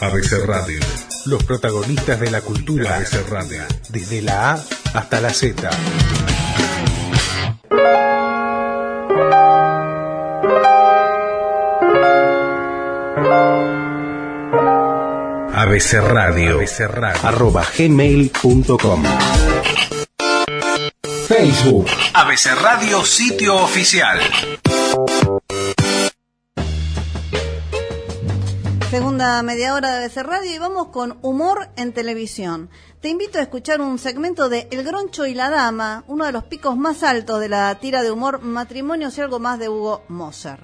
ABC 0.00 0.46
Radio. 0.46 0.80
Los 1.26 1.42
protagonistas 1.44 2.20
de 2.20 2.30
la 2.30 2.40
cultura 2.40 2.96
ABC 2.96 3.28
Radio. 3.28 3.62
Desde 3.88 4.22
la 4.22 4.52
A 4.52 4.64
hasta 4.94 5.20
la 5.20 5.30
Z. 5.32 5.70
ABC 15.72 16.02
Radio. 16.02 16.60
Arroba 17.22 17.64
gmail.com. 17.74 19.04
Facebook. 21.26 21.86
ABC 22.12 22.54
Radio 22.60 23.02
Sitio 23.06 23.56
Oficial. 23.56 24.18
Segunda 28.90 29.42
media 29.42 29.72
hora 29.72 29.96
de 29.96 30.04
ABC 30.04 30.16
Radio 30.18 30.54
y 30.54 30.58
vamos 30.58 30.88
con 30.88 31.18
humor 31.22 31.70
en 31.76 31.94
televisión. 31.94 32.68
Te 33.00 33.08
invito 33.08 33.38
a 33.38 33.42
escuchar 33.42 33.80
un 33.80 33.98
segmento 33.98 34.50
de 34.50 34.68
El 34.70 34.84
Groncho 34.84 35.24
y 35.24 35.32
la 35.32 35.48
Dama, 35.48 36.04
uno 36.06 36.26
de 36.26 36.32
los 36.32 36.44
picos 36.44 36.76
más 36.76 37.02
altos 37.02 37.40
de 37.40 37.48
la 37.48 37.74
tira 37.76 38.02
de 38.02 38.10
humor 38.10 38.42
Matrimonios 38.42 39.16
y 39.16 39.22
algo 39.22 39.38
más 39.38 39.58
de 39.58 39.70
Hugo 39.70 40.04
Moser. 40.08 40.60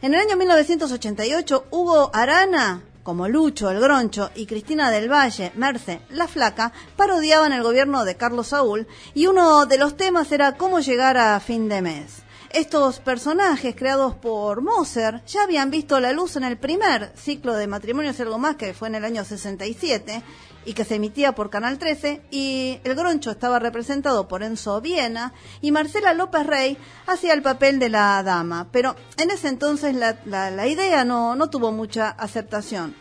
En 0.00 0.14
el 0.14 0.20
año 0.20 0.38
1988, 0.38 1.66
Hugo 1.70 2.10
Arana, 2.14 2.87
como 3.08 3.26
Lucho 3.26 3.70
el 3.70 3.80
Groncho 3.80 4.30
y 4.34 4.44
Cristina 4.44 4.90
del 4.90 5.10
Valle, 5.10 5.50
Merce, 5.54 6.02
la 6.10 6.28
Flaca, 6.28 6.74
parodiaban 6.94 7.54
el 7.54 7.62
gobierno 7.62 8.04
de 8.04 8.18
Carlos 8.18 8.48
Saúl 8.48 8.86
y 9.14 9.26
uno 9.26 9.64
de 9.64 9.78
los 9.78 9.96
temas 9.96 10.30
era 10.30 10.58
cómo 10.58 10.80
llegar 10.80 11.16
a 11.16 11.40
fin 11.40 11.70
de 11.70 11.80
mes. 11.80 12.16
Estos 12.50 13.00
personajes 13.00 13.74
creados 13.74 14.14
por 14.14 14.60
Moser 14.60 15.22
ya 15.26 15.44
habían 15.44 15.70
visto 15.70 15.98
la 16.00 16.12
luz 16.12 16.36
en 16.36 16.44
el 16.44 16.58
primer 16.58 17.10
ciclo 17.16 17.54
de 17.54 17.66
Matrimonios 17.66 18.20
algo 18.20 18.38
más 18.38 18.56
que 18.56 18.74
fue 18.74 18.88
en 18.88 18.96
el 18.96 19.06
año 19.06 19.24
67 19.24 20.22
y 20.68 20.74
que 20.74 20.84
se 20.84 20.96
emitía 20.96 21.32
por 21.34 21.48
Canal 21.48 21.78
13 21.78 22.20
y 22.30 22.78
el 22.84 22.94
Groncho 22.94 23.30
estaba 23.30 23.58
representado 23.58 24.28
por 24.28 24.42
Enzo 24.42 24.82
Viena 24.82 25.32
y 25.62 25.72
Marcela 25.72 26.12
López 26.12 26.46
Rey 26.46 26.76
hacía 27.06 27.32
el 27.32 27.40
papel 27.40 27.78
de 27.78 27.88
la 27.88 28.22
dama, 28.22 28.66
pero 28.70 28.94
en 29.16 29.30
ese 29.30 29.48
entonces 29.48 29.94
la, 29.94 30.18
la- 30.26 30.66
idea 30.66 31.06
no, 31.06 31.34
no 31.36 31.48
tuvo 31.48 31.72
mucha 31.72 32.10
aceptación. 32.10 32.94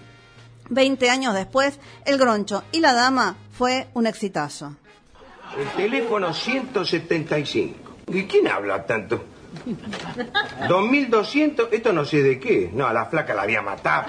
Veinte 0.70 1.10
años 1.10 1.34
después, 1.34 1.78
el 2.06 2.18
Groncho 2.18 2.64
y 2.72 2.80
la 2.80 2.94
dama 2.94 3.36
fue 3.52 3.90
un 3.94 4.08
exitazo. 4.08 4.74
El 5.58 5.68
teléfono 5.76 6.34
175. 6.34 7.98
¿Y 8.14 8.24
quién 8.28 8.48
habla 8.48 8.86
tanto? 8.86 9.26
2200, 10.70 11.68
esto 11.72 11.92
no 11.92 12.06
sé 12.06 12.22
de 12.24 12.40
qué. 12.40 12.70
No, 12.74 12.88
a 12.88 12.94
la 12.94 13.06
flaca 13.08 13.34
la 13.34 13.42
había 13.44 13.62
matado. 13.62 14.06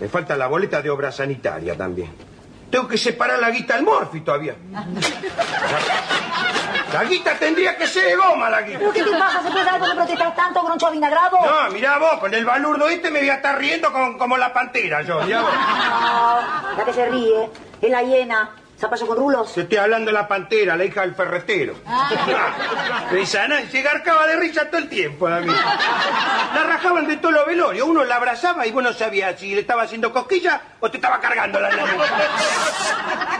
Me 0.00 0.08
falta 0.08 0.36
la 0.36 0.46
boleta 0.46 0.80
de 0.82 0.90
obra 0.90 1.10
sanitaria 1.12 1.76
también. 1.76 2.14
Tengo 2.70 2.86
que 2.86 2.98
separar 2.98 3.38
la 3.38 3.50
guita 3.50 3.76
del 3.76 3.84
morfi 3.84 4.20
todavía. 4.20 4.54
La, 4.70 4.84
la 6.92 7.04
guita 7.04 7.34
tendría 7.38 7.76
que 7.78 7.86
ser 7.86 8.04
de 8.04 8.16
goma, 8.16 8.50
la 8.50 8.60
guita. 8.62 8.78
¿Pero 8.78 8.92
qué 8.92 9.02
te 9.04 9.10
pasa? 9.12 9.42
¿Se 9.42 9.50
puede 9.50 9.64
por 9.78 9.88
qué 9.88 9.94
protestas 9.96 10.36
tanto, 10.36 10.62
Groncho 10.62 10.86
avinagrado? 10.88 11.38
No, 11.44 11.70
mirá 11.72 11.98
vos, 11.98 12.18
con 12.20 12.32
el 12.34 12.44
balurdo 12.44 12.88
este 12.88 13.10
me 13.10 13.20
voy 13.20 13.30
a 13.30 13.34
estar 13.36 13.58
riendo 13.58 13.90
con- 13.92 14.18
como 14.18 14.36
la 14.36 14.52
pantera 14.52 15.00
yo, 15.02 15.20
mirá 15.22 15.40
vos. 15.42 15.50
No, 15.52 16.76
la 16.78 16.84
que 16.84 16.92
se 16.92 17.06
ríe 17.08 17.50
es 17.80 17.90
la 17.90 18.02
hiena. 18.02 18.50
¿Zapallo 18.78 19.08
con 19.08 19.16
rulos? 19.16 19.52
Te 19.54 19.62
estoy 19.62 19.78
hablando 19.78 20.10
de 20.10 20.12
la 20.12 20.28
pantera, 20.28 20.76
la 20.76 20.84
hija 20.84 21.00
del 21.02 21.14
ferretero. 21.14 21.74
No, 23.10 23.56
se 23.70 23.82
garcaba 23.82 24.26
de 24.26 24.36
risa 24.36 24.66
todo 24.68 24.78
el 24.78 24.88
tiempo 24.88 25.26
a 25.26 25.40
mí. 25.40 25.46
La 26.54 26.64
rajaban 26.64 27.06
de 27.06 27.16
todos 27.16 27.34
los 27.34 27.46
velorios. 27.46 27.88
Uno 27.88 28.04
la 28.04 28.16
abrazaba 28.16 28.66
y 28.66 28.70
vos 28.70 28.82
no 28.82 28.92
sabías 28.92 29.40
si 29.40 29.54
le 29.54 29.62
estaba 29.62 29.82
haciendo 29.82 30.12
cosquilla 30.12 30.60
o 30.80 30.90
te 30.90 30.98
estaba 30.98 31.18
cargando 31.18 31.58
la 31.58 31.70
nariz. 31.70 31.94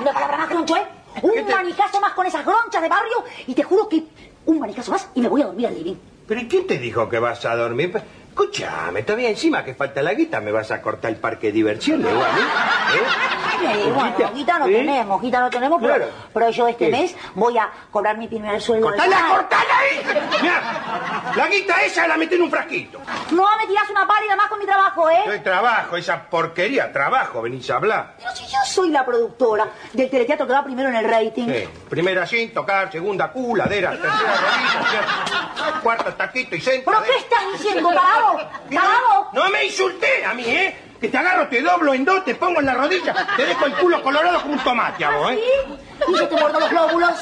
Una 0.01 0.13
palabra 0.13 0.37
más, 0.39 0.49
Groncho, 0.49 0.77
¿eh? 0.77 0.87
Un 1.23 1.47
manijazo 1.47 2.01
más 2.01 2.13
con 2.15 2.27
esas 2.27 2.45
gronchas 2.47 2.81
de 2.81 2.89
barrio 2.89 3.25
y 3.47 3.55
te 3.55 3.63
juro 3.63 3.89
que 3.89 4.05
un 4.47 4.59
manijazo 4.59 4.93
más 4.93 5.11
y 5.15 5.21
me 5.21 5.29
voy 5.29 5.43
a 5.43 5.47
dormir 5.47 5.67
al 5.67 5.75
living. 5.75 5.97
¿Pero 6.27 6.41
y 6.41 6.49
quién 6.49 6.67
te 6.67 6.79
dijo 6.79 7.09
que 7.09 7.19
vas 7.19 7.45
a 7.45 7.55
dormir? 7.55 8.01
Escuchame, 8.43 9.03
todavía 9.03 9.31
encima 9.31 9.65
que 9.65 9.75
falta 9.75 10.01
la 10.01 10.15
guita, 10.15 10.41
me 10.41 10.53
vas 10.53 10.71
a 10.71 10.81
cortar 10.81 11.11
el 11.11 11.17
parque 11.17 11.49
de 11.49 11.55
diversiones, 11.55 12.15
vos 12.15 12.25
a 12.25 12.33
mí. 12.33 12.41
¿Eh? 12.41 13.03
Eh, 13.61 13.93
bueno, 13.93 14.15
guita 14.33 14.59
no 14.61 14.67
¿Eh? 14.69 14.73
tenemos, 14.77 15.21
guita 15.21 15.41
no 15.41 15.51
tenemos, 15.51 15.81
pero, 15.83 15.95
Claro. 15.97 16.13
pero 16.33 16.51
yo 16.51 16.69
este 16.69 16.87
¿Qué? 16.87 16.93
mes 16.93 17.17
voy 17.35 17.59
a 17.59 17.69
cobrar 17.91 18.17
mi 18.17 18.29
primer 18.29 18.61
sueldo. 18.63 18.87
¡Cortala, 18.87 19.17
cortala 19.31 19.79
ahí! 19.81 20.01
Mirá, 20.41 21.33
la 21.35 21.49
guita 21.49 21.83
esa 21.83 22.07
la 22.07 22.17
metí 22.17 22.37
en 22.37 22.43
un 22.43 22.51
frasquito. 22.51 23.01
No 23.33 23.45
me 23.59 23.67
tiras 23.67 23.91
una 23.91 24.07
pálida 24.07 24.37
más 24.37 24.47
con 24.47 24.61
mi 24.61 24.67
trabajo, 24.67 25.11
¿eh? 25.11 25.19
Yo 25.27 25.43
trabajo, 25.43 25.97
esa 25.97 26.23
porquería, 26.31 26.93
trabajo, 26.93 27.43
venís 27.43 27.69
a 27.71 27.75
hablar. 27.75 28.15
Pero 28.19 28.31
si 28.37 28.45
yo 28.45 28.59
soy 28.65 28.91
la 28.91 29.05
productora 29.05 29.67
del 29.93 30.09
teleteatro 30.09 30.47
que 30.47 30.53
va 30.53 30.63
primero 30.63 30.89
en 30.91 30.95
el 30.95 31.11
rating. 31.11 31.49
Sí. 31.49 31.69
Primera 31.91 32.25
sin 32.25 32.55
tocar, 32.55 32.93
segunda 32.93 33.33
Q, 33.33 33.57
ladera, 33.57 33.91
tercera 33.91 34.13
rodilla, 34.37 35.81
cuarta 35.83 36.17
taquito 36.17 36.55
y 36.55 36.61
centro. 36.61 36.93
¿Pero 36.93 37.05
qué 37.05 37.19
estás 37.19 37.41
diciendo, 37.53 37.91
¿Tarado? 38.37 39.29
No 39.33 39.51
me 39.51 39.65
insulté 39.65 40.25
a 40.25 40.35
mí, 40.35 40.45
¿eh? 40.45 40.77
Que 41.01 41.09
te 41.09 41.17
agarro, 41.17 41.49
te 41.49 41.63
doblo 41.63 41.95
en 41.95 42.05
dos, 42.05 42.25
te 42.25 42.35
pongo 42.35 42.61
en 42.61 42.67
la 42.67 42.75
rodilla, 42.75 43.15
te 43.37 43.47
dejo 43.47 43.67
el 43.67 43.73
culo 43.75 44.03
colorado 44.03 44.41
como 44.43 44.55
un 44.55 44.61
tomate 44.61 45.05
a 45.05 45.11
vos, 45.11 45.33
¿eh? 45.33 45.41
¿Y 46.09 46.13
yo 46.13 46.29
te 46.29 46.37
muerdo 46.37 46.59
los 46.59 46.71
glóbulos? 46.71 47.15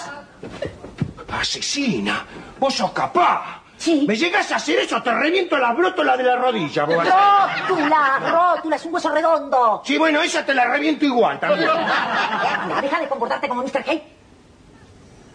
Asesina, 1.38 2.25
vos 2.59 2.75
sos 2.75 2.92
capaz. 2.92 3.62
Sí. 3.77 4.07
Me 4.09 4.16
llegas 4.16 4.51
a 4.53 4.57
hacer 4.57 4.79
eso, 4.79 5.03
te 5.03 5.12
reviento 5.12 5.59
la 5.59 5.73
brótola 5.73 6.16
de 6.16 6.23
la 6.23 6.37
rodilla, 6.37 6.85
vos. 6.85 6.97
Rótula, 6.97 8.55
rótula, 8.55 8.77
es 8.77 8.85
un 8.87 8.95
hueso 8.95 9.11
redondo. 9.11 9.83
Sí, 9.85 9.99
bueno, 9.99 10.23
esa 10.23 10.47
te 10.47 10.55
la 10.55 10.64
reviento 10.64 11.05
igual 11.05 11.38
también. 11.38 11.69
Deja 12.81 13.01
de 13.01 13.09
comportarte 13.09 13.49
como 13.49 13.62
Mr. 13.62 13.85
Hay. 13.87 14.03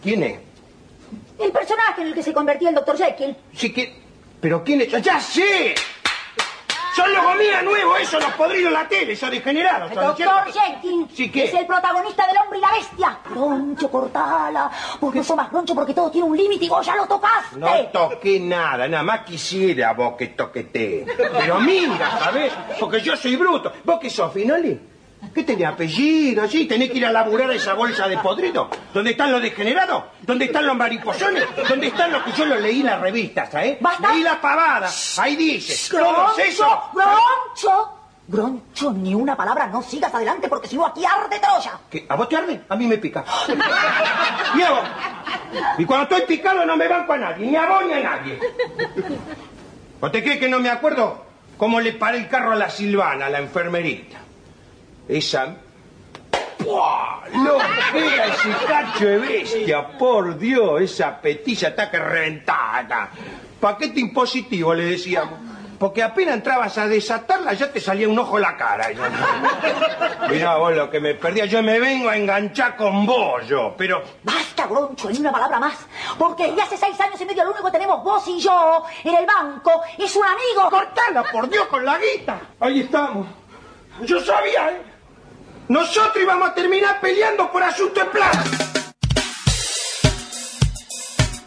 ¿Quién 0.02 0.22
es? 0.24 0.40
El 1.38 1.52
personaje 1.52 2.02
en 2.02 2.08
el 2.08 2.14
que 2.14 2.22
se 2.22 2.32
convertía 2.32 2.70
el 2.70 2.74
Dr. 2.74 2.96
Jekyll. 2.96 3.36
Sí 3.54 3.72
que... 3.72 4.01
¿Pero 4.42 4.64
quién 4.64 4.80
es? 4.80 4.90
¡Ya 5.02 5.20
sé! 5.20 5.72
Son 6.96 7.10
los 7.14 7.24
gomía 7.24 7.62
nuevos, 7.62 8.00
eso, 8.00 8.18
los 8.18 8.32
podridos 8.32 8.70
de 8.72 8.78
la 8.78 8.88
tele, 8.88 9.12
esos 9.12 9.30
degenerados. 9.30 9.88
El 9.92 9.94
¿son 9.94 10.04
Dr. 10.04 10.16
cierto? 10.16 10.52
Jekyll 10.52 11.06
Sí, 11.14 11.30
¿qué? 11.30 11.44
es 11.44 11.54
el 11.54 11.64
protagonista 11.64 12.26
del 12.26 12.36
hombre 12.38 12.58
y 12.58 12.60
la 12.60 12.72
bestia. 12.72 13.18
Groncho, 13.30 13.88
cortala. 13.88 14.70
Porque 15.00 15.22
no 15.26 15.36
más 15.36 15.50
groncho 15.50 15.74
porque 15.74 15.94
todo 15.94 16.10
tiene 16.10 16.26
un 16.26 16.36
límite 16.36 16.64
y 16.64 16.68
vos 16.68 16.84
ya 16.84 16.96
lo 16.96 17.06
tocaste. 17.06 17.56
No 17.56 17.86
toqué 17.92 18.40
nada, 18.40 18.88
nada 18.88 19.04
más 19.04 19.20
quisiera 19.20 19.92
vos 19.94 20.14
que 20.18 20.26
toquete. 20.28 21.06
Pero 21.16 21.60
mira, 21.60 22.18
¿sabés? 22.18 22.52
Porque 22.80 23.00
yo 23.00 23.16
soy 23.16 23.36
bruto. 23.36 23.72
¿Vos 23.84 24.00
qué 24.00 24.10
sos, 24.10 24.32
Finoli? 24.32 24.91
¿Qué 25.34 25.44
tenés 25.44 25.66
apellido? 25.66 26.46
¿Sí? 26.48 26.66
¿Tenés 26.66 26.90
que 26.90 26.98
ir 26.98 27.06
a 27.06 27.12
laburar 27.12 27.50
a 27.50 27.54
esa 27.54 27.74
bolsa 27.74 28.08
de 28.08 28.18
podrido? 28.18 28.68
¿Dónde 28.92 29.12
están 29.12 29.30
los 29.30 29.40
degenerados? 29.40 30.04
¿Dónde 30.22 30.46
están 30.46 30.66
los 30.66 30.76
mariposones? 30.76 31.44
¿Dónde 31.68 31.86
están 31.86 32.12
los 32.12 32.22
que 32.24 32.32
yo 32.32 32.44
los 32.44 32.60
leí 32.60 32.80
en 32.80 32.86
las 32.86 33.00
revistas, 33.00 33.50
¿sabes? 33.50 33.78
¡Basta! 33.80 34.12
Leí 34.12 34.22
la 34.22 34.40
pavada. 34.40 34.90
Ahí 35.18 35.36
dice. 35.36 35.96
Todos 35.96 36.38
esos. 36.38 36.66
Groncho, 36.92 37.98
Groncho, 38.26 38.92
ni 38.92 39.14
una 39.14 39.36
palabra, 39.36 39.66
no 39.68 39.80
sigas 39.82 40.12
adelante 40.14 40.48
porque 40.48 40.68
si 40.68 40.76
no 40.76 40.86
aquí 40.86 41.04
arde 41.04 41.38
Troya. 41.38 41.78
¿Qué? 41.88 42.04
¿A 42.08 42.16
vos 42.16 42.28
te 42.28 42.36
arde? 42.36 42.60
A 42.68 42.76
mí 42.76 42.86
me 42.86 42.98
pica. 42.98 43.24
¿Y 44.56 44.62
a 44.62 44.70
vos? 44.70 44.84
Y 45.78 45.84
cuando 45.84 46.04
estoy 46.04 46.36
picado 46.36 46.64
no 46.66 46.76
me 46.76 46.88
banco 46.88 47.12
a 47.12 47.18
nadie, 47.18 47.46
ni 47.46 47.56
a 47.56 47.66
vos 47.66 47.84
ni 47.86 47.92
a 47.92 48.00
nadie. 48.02 48.38
¿O 50.00 50.10
te 50.10 50.22
crees 50.22 50.38
que 50.38 50.48
no 50.48 50.58
me 50.58 50.68
acuerdo 50.68 51.24
cómo 51.56 51.80
le 51.80 51.92
paré 51.92 52.18
el 52.18 52.28
carro 52.28 52.52
a 52.52 52.56
la 52.56 52.70
Silvana, 52.70 53.26
a 53.26 53.30
la 53.30 53.38
enfermerita? 53.38 54.21
Esa... 55.12 55.54
¡Puah! 56.56 57.28
¡Lo 57.34 57.58
era 57.94 58.26
ese 58.26 58.50
cacho 58.66 59.06
de 59.06 59.18
bestia! 59.18 59.98
¡Por 59.98 60.38
Dios! 60.38 60.80
Esa 60.80 61.20
petilla 61.20 61.68
está 61.68 61.90
que 61.90 61.98
rentada. 61.98 63.10
Paquete 63.60 64.00
impositivo, 64.00 64.72
le 64.72 64.84
decíamos. 64.84 65.38
Porque 65.78 66.02
apenas 66.02 66.36
entrabas 66.36 66.78
a 66.78 66.86
desatarla 66.86 67.52
ya 67.54 67.70
te 67.70 67.80
salía 67.80 68.08
un 68.08 68.18
ojo 68.18 68.38
la 68.38 68.56
cara. 68.56 68.88
Mirá 70.30 70.56
vos 70.56 70.74
lo 70.74 70.88
que 70.88 71.00
me 71.00 71.14
perdía. 71.14 71.44
Yo 71.44 71.62
me 71.62 71.78
vengo 71.78 72.08
a 72.08 72.16
enganchar 72.16 72.76
con 72.76 73.04
vos, 73.04 73.46
yo. 73.48 73.74
Pero 73.76 74.00
Basta, 74.22 74.66
Groncho, 74.66 75.10
ni 75.10 75.18
una 75.18 75.32
palabra 75.32 75.58
más. 75.58 75.74
Porque 76.16 76.46
desde 76.46 76.62
hace 76.62 76.76
seis 76.76 76.98
años 77.00 77.20
y 77.20 77.24
medio 77.26 77.44
lo 77.44 77.50
único 77.50 77.66
que 77.66 77.72
tenemos 77.72 78.02
vos 78.02 78.26
y 78.28 78.38
yo 78.38 78.84
en 79.04 79.14
el 79.14 79.26
banco 79.26 79.82
es 79.98 80.14
un 80.16 80.24
amigo. 80.24 80.70
cortala, 80.70 81.24
por 81.24 81.50
Dios, 81.50 81.66
con 81.66 81.84
la 81.84 81.98
guita. 81.98 82.40
Ahí 82.60 82.80
estamos. 82.82 83.26
Yo 84.02 84.20
sabía, 84.20 84.70
¿eh? 84.70 84.91
Nosotros 85.68 86.22
íbamos 86.22 86.50
a 86.50 86.54
terminar 86.54 87.00
peleando 87.00 87.50
por 87.50 87.62
asunto 87.62 88.00
de 88.00 88.06
plata. 88.06 88.44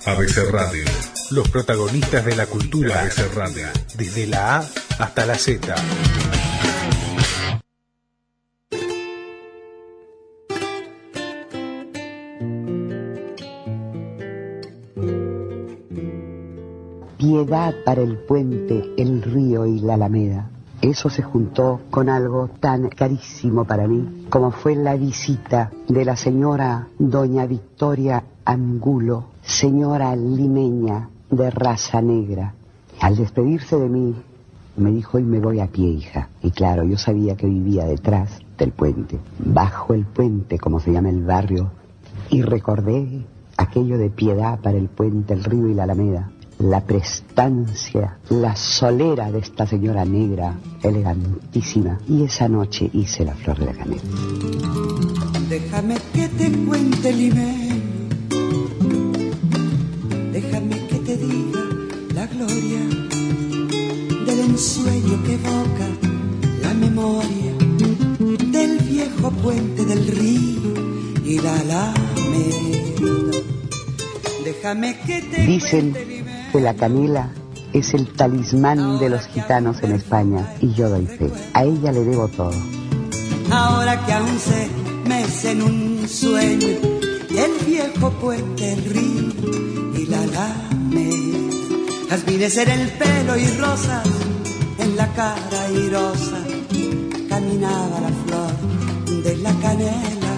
ABC 0.06 0.52
Radio. 0.52 0.86
Los 1.32 1.50
protagonistas 1.50 2.24
de 2.26 2.36
la 2.36 2.46
cultura 2.46 3.02
ABC 3.02 3.34
Radio. 3.34 3.68
Desde 3.96 4.28
la 4.28 4.58
A 4.58 4.66
hasta 5.00 5.26
la 5.26 5.36
Z. 5.36 5.76
Piedad 17.18 17.74
para 17.84 18.02
el 18.02 18.18
puente, 18.20 18.94
el 18.98 19.24
río 19.24 19.66
y 19.66 19.80
la 19.80 19.96
alameda. 19.96 20.55
Eso 20.86 21.10
se 21.10 21.24
juntó 21.24 21.82
con 21.90 22.10
algo 22.10 22.48
tan 22.60 22.90
carísimo 22.90 23.66
para 23.66 23.88
mí 23.88 24.28
como 24.30 24.52
fue 24.52 24.76
la 24.76 24.96
visita 24.96 25.72
de 25.88 26.06
la 26.06 26.16
señora 26.16 26.90
doña 27.00 27.48
Victoria 27.48 28.24
Angulo, 28.46 29.30
señora 29.42 30.16
limeña 30.16 31.10
de 31.32 31.50
raza 31.50 32.04
negra. 32.04 32.54
Al 33.02 33.16
despedirse 33.16 33.78
de 33.78 33.90
mí, 33.90 34.16
me 34.78 34.92
dijo, 34.92 35.18
y 35.18 35.24
me 35.24 35.40
voy 35.40 35.60
a 35.60 35.66
pie, 35.66 35.88
hija. 35.88 36.30
Y 36.44 36.52
claro, 36.52 36.84
yo 36.84 37.00
sabía 37.00 37.36
que 37.36 37.48
vivía 37.48 37.86
detrás 37.86 38.38
del 38.56 38.72
puente, 38.72 39.18
bajo 39.40 39.96
el 39.96 40.06
puente, 40.06 40.60
como 40.60 40.80
se 40.80 40.92
llama 40.92 41.10
el 41.10 41.24
barrio, 41.24 41.72
y 42.30 42.44
recordé 42.44 43.26
aquello 43.58 43.98
de 43.98 44.12
piedad 44.12 44.60
para 44.60 44.78
el 44.78 44.90
puente, 44.90 45.34
el 45.34 45.46
río 45.46 45.68
y 45.68 45.74
la 45.74 45.86
alameda, 45.86 46.30
la 46.60 46.82
prestancia, 46.82 48.18
la 48.30 48.56
solera 48.56 49.32
de 49.32 49.40
esta 49.40 49.68
señora 49.68 50.06
negra, 50.06 50.58
elegantísima. 50.82 52.00
Y 52.08 52.24
esa 52.24 52.48
noche 52.48 52.90
hice 52.94 53.26
la 53.26 53.34
flor 53.34 53.60
de 53.60 53.66
la 53.66 53.74
canela. 53.74 54.02
Déjame 55.50 55.96
que 56.14 56.28
te 56.30 56.52
cuente 56.66 57.14
limeño, 57.14 57.76
déjame 60.32 60.88
que 60.88 60.96
te 61.00 61.18
diga 61.18 61.62
la 62.14 62.28
gloria 62.28 62.80
del 64.26 64.40
ensueño 64.40 65.24
que 65.24 65.34
evoca 65.34 65.88
la 66.62 66.74
memoria 66.74 67.54
del 68.52 68.80
viejo 68.80 69.30
puente 69.32 69.86
del 69.86 70.08
río 70.08 70.74
y 71.24 71.40
la 71.40 71.60
alameda. 71.60 71.96
Déjame 74.44 74.98
que 75.06 75.22
te 75.22 75.46
Dicen 75.46 75.94
la 76.62 76.74
canela 76.76 77.30
es 77.74 77.94
el 77.94 78.08
talismán 78.08 79.00
de 79.00 79.10
los 79.10 79.28
gitanos 79.28 79.84
en 79.84 79.92
España 79.92 80.56
y 80.62 80.74
yo 80.74 80.90
doy 80.90 81.06
fe. 81.06 81.30
A 81.54 81.64
ella 81.64 81.92
le 81.92 82.04
debo 82.04 82.28
todo. 82.30 82.54
ahora 83.52 84.06
que 84.06 84.14
aún 84.14 84.40
se 84.40 84.70
mece 85.08 85.52
en 85.52 85.62
un 85.62 86.08
sueño 86.08 86.68
el 87.38 87.66
viejo 87.66 88.10
puente, 88.22 88.76
río 88.76 89.34
y 89.94 90.06
la 90.08 90.22
alameda. 90.22 91.40
Jazmines 92.10 92.58
en 92.58 92.70
el 92.70 92.90
pelo 92.92 93.38
y 93.38 93.48
rosas 93.58 94.08
en 94.78 94.96
la 94.96 95.08
cara 95.14 95.72
irosa, 95.72 96.38
caminaba 97.28 98.00
la 98.00 98.12
flor 98.26 99.24
de 99.24 99.38
la 99.38 99.54
canela, 99.56 100.34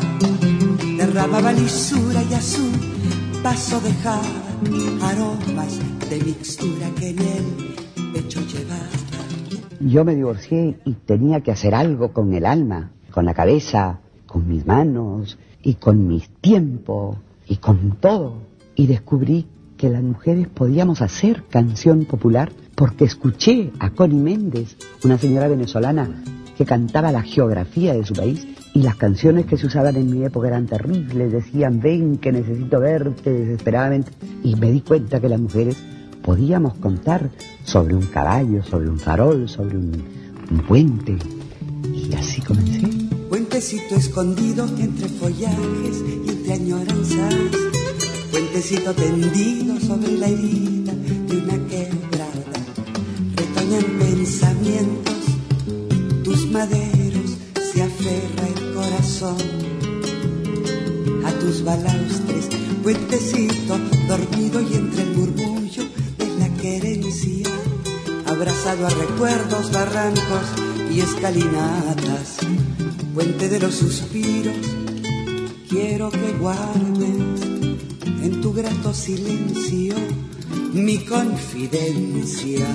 derramaba 0.97 1.51
lisura 1.51 2.23
y 2.23 2.33
azul, 2.33 2.71
paso 3.43 3.79
dejaba 3.81 4.46
aromas 5.01 5.79
de 6.09 6.23
mixtura 6.23 6.89
que 6.97 7.09
en 7.09 7.19
el 7.19 8.13
pecho 8.13 8.39
llevaba. 8.41 8.87
Yo 9.79 10.03
me 10.03 10.15
divorcié 10.15 10.79
y 10.85 10.93
tenía 10.93 11.41
que 11.41 11.51
hacer 11.51 11.75
algo 11.75 12.11
con 12.11 12.33
el 12.33 12.45
alma, 12.45 12.91
con 13.11 13.25
la 13.25 13.33
cabeza, 13.33 13.99
con 14.25 14.47
mis 14.47 14.65
manos 14.65 15.37
y 15.61 15.75
con 15.75 16.07
mis 16.07 16.27
tiempos 16.41 17.17
y 17.47 17.57
con 17.57 17.97
todo. 17.99 18.41
Y 18.75 18.87
descubrí 18.87 19.47
que 19.77 19.89
las 19.89 20.01
mujeres 20.01 20.47
podíamos 20.47 21.01
hacer 21.01 21.43
canción 21.49 22.05
popular 22.05 22.51
porque 22.75 23.05
escuché 23.05 23.71
a 23.79 23.91
Connie 23.91 24.19
Méndez, 24.19 24.75
una 25.03 25.17
señora 25.17 25.47
venezolana 25.47 26.23
que 26.57 26.65
cantaba 26.65 27.11
la 27.11 27.21
geografía 27.21 27.93
de 27.93 28.03
su 28.03 28.15
país 28.15 28.47
y 28.77 28.83
las 28.83 28.95
canciones 28.95 29.47
que 29.47 29.57
se 29.57 29.65
usaban 29.65 29.95
en 29.95 30.07
mi 30.07 30.23
época 30.23 30.49
eran 30.49 30.67
terribles, 30.67 31.31
decían 31.31 31.79
ven 31.79 32.17
que 32.17 32.31
necesito 32.31 32.79
verte 32.79 33.31
desesperadamente 33.31 34.11
y 34.43 34.55
me 34.55 34.71
di 34.71 34.81
cuenta 34.81 35.19
que 35.19 35.27
las 35.27 35.41
mujeres 35.41 35.77
podíamos 36.21 36.75
contar 36.75 37.31
sobre 37.63 37.95
un 37.95 38.05
caballo, 38.05 38.61
sobre 38.61 38.87
un 38.87 38.99
farol, 38.99 39.49
sobre 39.49 39.77
un, 39.77 40.03
puente 40.67 41.17
y 41.91 42.13
así 42.13 42.39
comencé. 42.39 42.87
Puentecito 43.29 43.95
escondido 43.95 44.67
entre 44.77 45.09
follajes 45.09 46.03
y 46.25 46.29
entre 46.29 46.53
añoranzas. 46.53 47.35
Puentecito 48.29 48.93
tendido 48.93 49.79
sobre 49.79 50.11
la 50.19 50.27
herida 50.27 50.93
de 50.93 51.37
una 51.37 51.67
quebrada. 51.67 52.59
Retoñan 53.37 53.85
pensamientos, 53.97 55.15
tus 56.23 56.51
maderos 56.51 56.86
se 56.86 56.86
aferra 58.07 58.47
el 58.47 58.73
corazón 58.73 59.37
a 61.25 61.31
tus 61.39 61.63
balaustres. 61.63 62.49
Puentecito 62.83 63.77
dormido 64.07 64.61
y 64.61 64.75
entre 64.75 65.03
el 65.03 65.15
murmullo 65.15 65.83
de 66.17 66.27
la 66.39 66.49
querencia. 66.61 67.49
Abrazado 68.25 68.87
a 68.87 68.89
recuerdos, 68.89 69.71
barrancos 69.71 70.47
y 70.91 71.01
escalinatas 71.01 72.37
puente 73.13 73.49
de 73.49 73.59
los 73.59 73.73
suspiros, 73.73 74.55
quiero 75.67 76.11
que 76.11 76.33
guardes 76.33 77.41
en 78.21 78.41
tu 78.41 78.53
grato 78.53 78.93
silencio 78.93 79.95
mi 80.71 80.99
confidencia. 80.99 82.67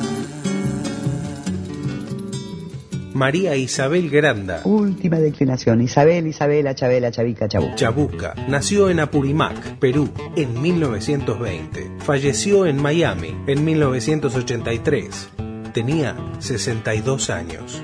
María 3.15 3.57
Isabel 3.57 4.11
Granda. 4.11 4.63
Última 4.65 5.19
declinación. 5.19 5.81
Isabel, 5.81 6.27
Isabela, 6.27 6.75
Chabela, 6.75 7.11
Chavica, 7.11 7.49
Chabuca. 7.49 7.75
Chabuca 7.77 8.35
nació 8.49 8.91
en 8.91 9.01
Apurimac, 9.01 9.79
Perú, 9.79 10.11
en 10.37 10.61
1920. 10.61 11.93
Falleció 11.99 12.67
en 12.67 12.81
Miami 12.81 13.37
en 13.47 13.65
1983. 13.65 15.31
Tenía 15.73 16.17
62 16.39 17.31
años. 17.31 17.83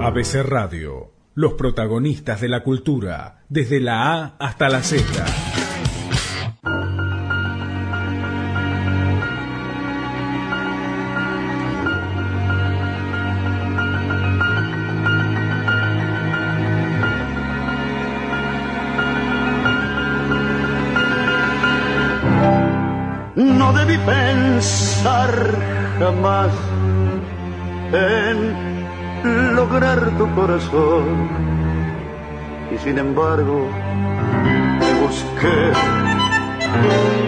ABC 0.00 0.42
Radio, 0.42 1.12
los 1.34 1.54
protagonistas 1.54 2.40
de 2.40 2.48
la 2.48 2.62
cultura, 2.62 3.44
desde 3.48 3.80
la 3.80 4.12
A 4.12 4.36
hasta 4.38 4.68
la 4.68 4.82
Z. 4.82 5.02
jamás 25.98 26.50
en 27.92 29.54
lograr 29.54 30.00
tu 30.18 30.30
corazón. 30.34 31.28
Y 32.74 32.78
sin 32.78 32.98
embargo, 32.98 33.68
te 34.80 34.94
busqué 35.02 35.72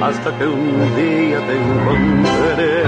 hasta 0.02 0.38
que 0.38 0.46
un 0.46 0.96
día 0.96 1.38
te 1.46 1.54
encontré. 1.62 2.82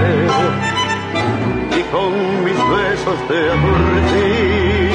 Y 1.79 1.83
con 1.93 2.11
mis 2.43 2.59
besos 2.75 3.17
te 3.29 3.39
aturdí, 3.55 4.91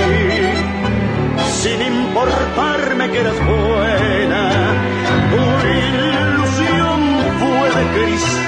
sin 1.61 1.81
importarme 1.83 3.11
que 3.11 3.21
eras 3.21 3.39
buena. 3.47 4.43
Tu 5.31 5.43
ilusión 5.79 6.99
fue 7.41 7.67
de 7.77 7.85
cristal 7.95 8.44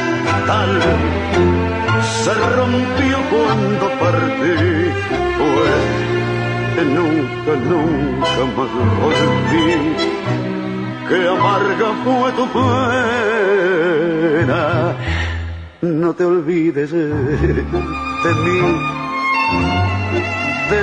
se 0.47 2.32
rompió 2.34 3.16
cuando 3.30 3.86
partí, 3.99 4.59
pues 5.38 5.84
que 6.74 6.84
nunca, 6.84 7.53
nunca 7.68 8.42
más 8.57 8.72
volví. 9.01 9.70
Que 11.09 11.18
amarga 11.28 11.88
fue 12.05 12.28
tu 12.32 12.44
pena, 14.18 14.62
no 15.82 16.14
te 16.14 16.24
olvides 16.24 16.90
de, 16.90 17.07
mí, 18.44 18.59
de 20.70 20.80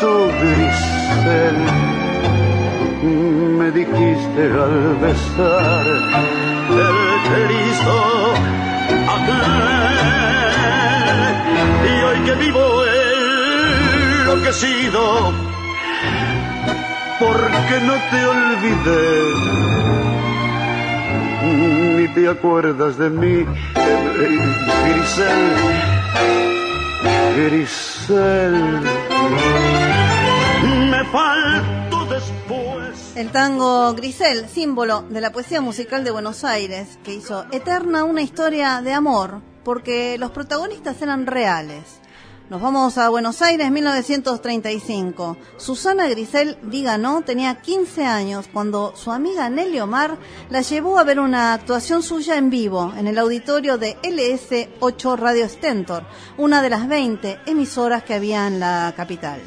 tu 0.00 0.14
grisel. 0.40 1.58
Me 3.58 3.68
dijiste 3.70 4.42
al 4.42 4.96
besar 5.00 5.86
el 6.70 6.96
Cristo 7.28 8.13
que 12.24 12.34
vivo 12.36 12.84
enloquecido, 14.22 15.32
porque 17.18 17.80
no 17.82 17.94
te 18.10 18.26
olvidé, 18.26 19.34
ni 21.96 22.08
te 22.08 22.28
acuerdas 22.28 22.96
de 22.96 23.10
mí, 23.10 23.44
Grisel, 24.86 25.52
Grisel, 27.36 28.80
me 30.90 31.04
falto 31.04 32.04
después. 32.06 33.12
El 33.16 33.30
tango 33.30 33.92
Grisel, 33.94 34.48
símbolo 34.48 35.02
de 35.10 35.20
la 35.20 35.30
poesía 35.30 35.60
musical 35.60 36.04
de 36.04 36.10
Buenos 36.10 36.42
Aires, 36.44 36.98
que 37.04 37.12
hizo 37.14 37.44
eterna 37.52 38.04
una 38.04 38.22
historia 38.22 38.80
de 38.80 38.94
amor, 38.94 39.42
porque 39.62 40.16
los 40.18 40.30
protagonistas 40.30 41.02
eran 41.02 41.26
reales. 41.26 42.00
Nos 42.54 42.62
vamos 42.62 42.98
a 42.98 43.08
Buenos 43.08 43.42
Aires, 43.42 43.68
1935. 43.68 45.36
Susana 45.56 46.06
Grisel 46.06 46.56
Dígano 46.62 47.22
tenía 47.22 47.60
15 47.60 48.06
años 48.06 48.48
cuando 48.52 48.94
su 48.94 49.10
amiga 49.10 49.50
Nelly 49.50 49.80
Omar 49.80 50.18
la 50.50 50.60
llevó 50.60 51.00
a 51.00 51.02
ver 51.02 51.18
una 51.18 51.52
actuación 51.52 52.04
suya 52.04 52.36
en 52.36 52.50
vivo 52.50 52.94
en 52.96 53.08
el 53.08 53.18
auditorio 53.18 53.76
de 53.76 53.96
LS8 54.02 55.18
Radio 55.18 55.48
Stentor, 55.48 56.04
una 56.38 56.62
de 56.62 56.70
las 56.70 56.86
20 56.86 57.40
emisoras 57.46 58.04
que 58.04 58.14
había 58.14 58.46
en 58.46 58.60
la 58.60 58.94
capital. 58.96 59.40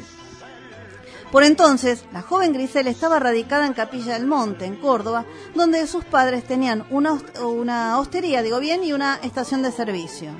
Por 1.32 1.44
entonces, 1.44 2.04
la 2.12 2.20
joven 2.20 2.52
Grisel 2.52 2.88
estaba 2.88 3.18
radicada 3.18 3.66
en 3.66 3.72
Capilla 3.72 4.18
del 4.18 4.26
Monte, 4.26 4.66
en 4.66 4.76
Córdoba, 4.76 5.24
donde 5.54 5.86
sus 5.86 6.04
padres 6.04 6.44
tenían 6.44 6.84
una, 6.90 7.18
una 7.42 7.98
hostería, 7.98 8.42
digo 8.42 8.60
bien, 8.60 8.84
y 8.84 8.92
una 8.92 9.18
estación 9.22 9.62
de 9.62 9.72
servicio. 9.72 10.32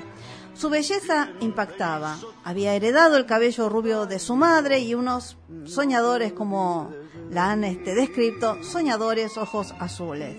Su 0.59 0.69
belleza 0.69 1.29
impactaba. 1.39 2.17
Había 2.43 2.73
heredado 2.73 3.15
el 3.15 3.25
cabello 3.25 3.69
rubio 3.69 4.05
de 4.05 4.19
su 4.19 4.35
madre 4.35 4.79
y 4.79 4.93
unos 4.93 5.37
soñadores, 5.63 6.33
como 6.33 6.91
la 7.31 7.51
han 7.51 7.63
este, 7.63 7.95
descrito, 7.95 8.61
soñadores 8.61 9.37
ojos 9.37 9.73
azules. 9.79 10.35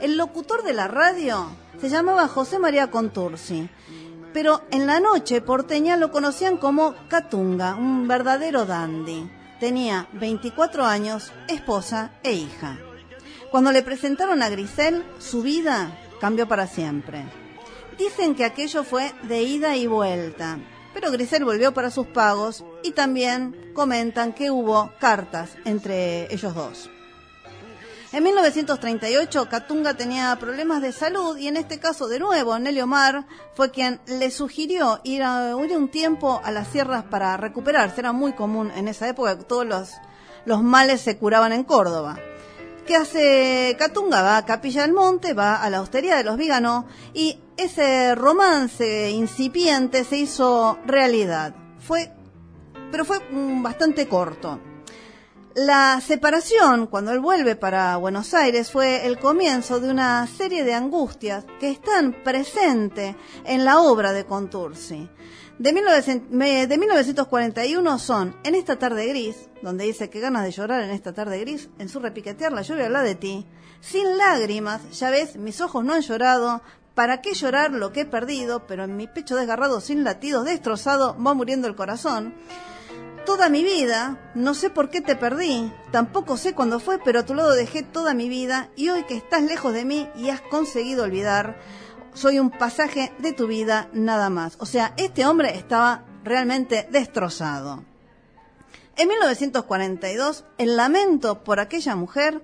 El 0.00 0.16
locutor 0.16 0.62
de 0.62 0.72
la 0.72 0.88
radio 0.88 1.50
se 1.78 1.90
llamaba 1.90 2.28
José 2.28 2.58
María 2.58 2.90
Contursi, 2.90 3.68
pero 4.32 4.62
en 4.70 4.86
la 4.86 5.00
noche 5.00 5.42
porteña 5.42 5.98
lo 5.98 6.10
conocían 6.10 6.56
como 6.56 6.94
Catunga, 7.10 7.74
un 7.74 8.08
verdadero 8.08 8.64
dandy. 8.64 9.30
Tenía 9.60 10.08
24 10.14 10.86
años, 10.86 11.30
esposa 11.46 12.12
e 12.22 12.32
hija. 12.32 12.78
Cuando 13.50 13.70
le 13.70 13.82
presentaron 13.82 14.42
a 14.42 14.48
Grisel, 14.48 15.04
su 15.18 15.42
vida 15.42 15.90
cambió 16.22 16.48
para 16.48 16.66
siempre. 16.66 17.47
Dicen 17.98 18.36
que 18.36 18.44
aquello 18.44 18.84
fue 18.84 19.12
de 19.24 19.42
ida 19.42 19.76
y 19.76 19.88
vuelta. 19.88 20.58
pero 20.94 21.10
Grisel 21.10 21.44
volvió 21.44 21.74
para 21.74 21.90
sus 21.90 22.06
pagos 22.06 22.64
y 22.82 22.92
también 22.92 23.72
comentan 23.74 24.32
que 24.32 24.50
hubo 24.50 24.92
cartas 24.98 25.50
entre 25.64 26.32
ellos 26.32 26.54
dos. 26.54 26.90
En 28.10 28.24
1938, 28.24 29.48
Katunga 29.50 29.94
tenía 29.94 30.34
problemas 30.40 30.80
de 30.80 30.92
salud 30.92 31.36
y 31.36 31.46
en 31.46 31.56
este 31.56 31.78
caso, 31.78 32.08
de 32.08 32.18
nuevo, 32.18 32.58
Nelly 32.58 32.80
Omar 32.80 33.26
fue 33.54 33.70
quien 33.70 34.00
le 34.06 34.30
sugirió 34.30 35.00
ir, 35.04 35.22
a, 35.22 35.54
un 35.54 35.88
tiempo 35.90 36.40
a 36.42 36.50
las 36.50 36.68
sierras 36.68 37.04
para 37.04 37.36
recuperarse. 37.36 38.00
Era 38.00 38.12
muy 38.12 38.32
común 38.32 38.72
en 38.74 38.88
esa 38.88 39.08
época 39.08 39.36
todos 39.38 39.66
los 40.46 40.62
males 40.62 41.02
se 41.02 41.18
curaban 41.18 41.52
en 41.52 41.64
Córdoba. 41.64 42.18
¿Qué 42.88 42.96
hace 42.96 43.76
Catunga? 43.78 44.22
Va 44.22 44.38
a 44.38 44.46
Capilla 44.46 44.80
del 44.80 44.94
Monte, 44.94 45.34
va 45.34 45.62
a 45.62 45.68
la 45.68 45.82
hostería 45.82 46.16
de 46.16 46.24
los 46.24 46.38
Viganó 46.38 46.86
y 47.12 47.38
ese 47.58 48.14
romance 48.14 49.10
incipiente 49.10 50.04
se 50.04 50.16
hizo 50.16 50.78
realidad. 50.86 51.54
Fue, 51.80 52.10
pero 52.90 53.04
fue 53.04 53.18
bastante 53.30 54.08
corto. 54.08 54.58
La 55.54 56.00
separación, 56.00 56.86
cuando 56.86 57.12
él 57.12 57.20
vuelve 57.20 57.56
para 57.56 57.98
Buenos 57.98 58.32
Aires, 58.32 58.70
fue 58.70 59.04
el 59.06 59.18
comienzo 59.18 59.80
de 59.80 59.90
una 59.90 60.26
serie 60.26 60.64
de 60.64 60.72
angustias 60.72 61.44
que 61.60 61.70
están 61.70 62.22
presentes 62.24 63.16
en 63.44 63.66
la 63.66 63.80
obra 63.80 64.12
de 64.12 64.24
Contursi. 64.24 65.10
De, 65.58 65.72
1900 65.72 66.30
me- 66.30 66.66
de 66.66 66.78
1941 66.78 67.98
son 67.98 68.36
En 68.44 68.54
esta 68.54 68.78
tarde 68.78 69.06
gris, 69.08 69.48
donde 69.62 69.84
dice 69.84 70.08
que 70.08 70.20
ganas 70.20 70.44
de 70.44 70.52
llorar 70.52 70.82
en 70.82 70.90
esta 70.90 71.12
tarde 71.12 71.40
gris, 71.40 71.68
en 71.78 71.88
su 71.88 71.98
repiquetear 71.98 72.52
la 72.52 72.62
lluvia 72.62 72.86
habla 72.86 73.02
de 73.02 73.14
ti, 73.16 73.46
Sin 73.80 74.16
lágrimas, 74.18 74.80
ya 74.98 75.10
ves, 75.10 75.36
mis 75.36 75.60
ojos 75.60 75.84
no 75.84 75.94
han 75.94 76.02
llorado, 76.02 76.62
¿para 76.94 77.20
qué 77.22 77.34
llorar 77.34 77.70
lo 77.72 77.92
que 77.92 78.00
he 78.02 78.06
perdido? 78.06 78.66
Pero 78.66 78.84
en 78.84 78.96
mi 78.96 79.06
pecho 79.06 79.36
desgarrado, 79.36 79.80
sin 79.80 80.02
latidos, 80.04 80.44
destrozado, 80.44 81.16
va 81.24 81.32
muriendo 81.34 81.68
el 81.68 81.76
corazón. 81.76 82.34
Toda 83.24 83.48
mi 83.50 83.62
vida, 83.62 84.30
no 84.34 84.54
sé 84.54 84.70
por 84.70 84.90
qué 84.90 85.00
te 85.00 85.14
perdí, 85.14 85.70
tampoco 85.92 86.36
sé 86.36 86.54
cuándo 86.54 86.80
fue, 86.80 86.98
pero 87.04 87.20
a 87.20 87.24
tu 87.26 87.34
lado 87.34 87.52
dejé 87.52 87.82
toda 87.82 88.14
mi 88.14 88.28
vida 88.28 88.68
y 88.74 88.88
hoy 88.88 89.04
que 89.04 89.16
estás 89.16 89.42
lejos 89.42 89.72
de 89.74 89.84
mí 89.84 90.08
y 90.16 90.30
has 90.30 90.40
conseguido 90.40 91.04
olvidar, 91.04 91.56
soy 92.14 92.38
un 92.38 92.50
pasaje 92.50 93.12
de 93.18 93.32
tu 93.32 93.46
vida 93.46 93.88
nada 93.92 94.30
más. 94.30 94.56
O 94.60 94.66
sea, 94.66 94.94
este 94.96 95.26
hombre 95.26 95.56
estaba 95.56 96.04
realmente 96.24 96.88
destrozado. 96.90 97.84
En 98.96 99.08
1942, 99.08 100.44
el 100.58 100.76
lamento 100.76 101.44
por 101.44 101.60
aquella 101.60 101.94
mujer, 101.94 102.42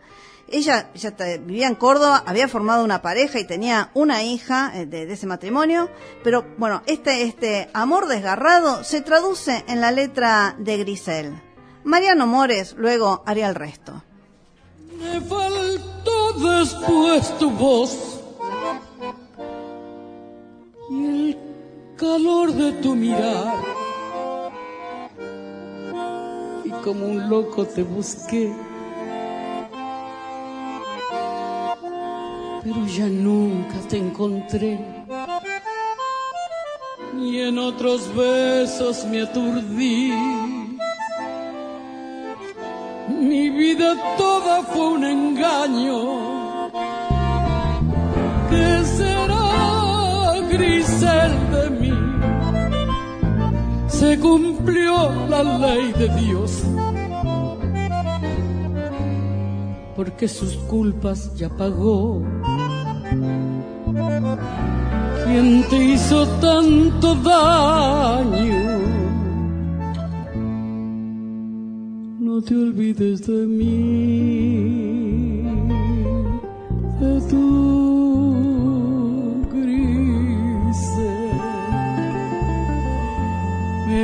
ella 0.49 0.91
ya 0.95 1.11
vivía 1.39 1.67
en 1.67 1.75
Córdoba, 1.75 2.23
había 2.27 2.47
formado 2.47 2.85
una 2.85 3.03
pareja 3.03 3.41
y 3.41 3.45
tenía 3.45 3.91
una 3.95 4.23
hija 4.23 4.71
eh, 4.75 4.87
de, 4.87 5.07
de 5.07 5.15
ese 5.15 5.27
matrimonio, 5.27 5.91
pero 6.23 6.47
bueno, 6.59 6.83
este, 6.87 7.25
este 7.25 7.71
amor 7.73 8.07
desgarrado 8.07 8.85
se 8.85 9.01
traduce 9.01 9.65
en 9.67 9.81
la 9.81 9.91
letra 9.91 10.55
de 10.59 10.79
Grisel. 10.79 11.43
Mariano 11.83 12.27
Mores 12.27 12.75
luego 12.79 13.23
haría 13.27 13.49
el 13.49 13.55
resto. 13.57 14.03
Me 14.99 15.21
faltó 15.21 16.33
después 16.39 17.39
tu 17.39 17.51
voz 17.51 18.24
y 20.95 21.05
el 21.07 21.39
calor 21.97 22.53
de 22.53 22.73
tu 22.83 22.95
mirar. 22.95 23.55
Y 26.65 26.71
como 26.85 27.07
un 27.07 27.29
loco 27.29 27.65
te 27.65 27.83
busqué, 27.83 28.53
pero 32.63 32.87
ya 32.87 33.07
nunca 33.07 33.77
te 33.89 33.99
encontré. 33.99 34.79
Y 37.19 37.41
en 37.41 37.59
otros 37.59 38.15
besos 38.15 39.05
me 39.07 39.23
aturdí. 39.23 40.13
Mi 43.09 43.51
vida 43.51 44.17
toda 44.17 44.63
fue 44.63 44.89
un 44.89 45.05
engaño. 45.05 46.44
Se 54.05 54.19
cumplió 54.19 55.11
la 55.31 55.43
ley 55.43 55.91
de 55.93 56.09
Dios. 56.21 56.63
Porque 59.97 60.29
sus 60.29 60.57
culpas 60.69 61.35
ya 61.37 61.49
pagó. 61.49 62.21
¿Quién 65.25 65.65
te 65.71 65.83
hizo 65.83 66.27
tanto 66.39 67.15
daño? 67.15 68.79
No 72.21 72.43
te 72.43 72.55
olvides 72.57 73.27
de 73.27 73.47
mí, 73.47 75.45
de 77.01 77.21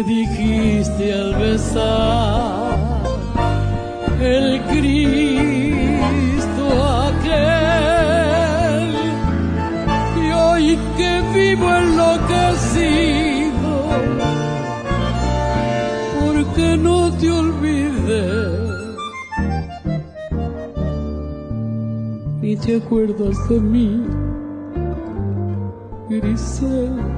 Dijiste 0.06 1.12
al 1.12 1.34
besar 1.34 3.02
el 4.18 4.60
Cristo 4.62 5.84
aquel. 7.08 8.94
Y 10.16 10.32
hoy 10.32 10.78
que 10.96 11.22
vivo 11.34 11.68
enloquecido 11.76 13.74
porque 16.18 16.76
no 16.78 17.12
te 17.12 17.30
olvidé. 17.30 18.40
Ni 22.40 22.56
te 22.56 22.76
acuerdas 22.76 23.36
de 23.50 23.60
mí 23.60 24.02
Grisel 26.08 27.09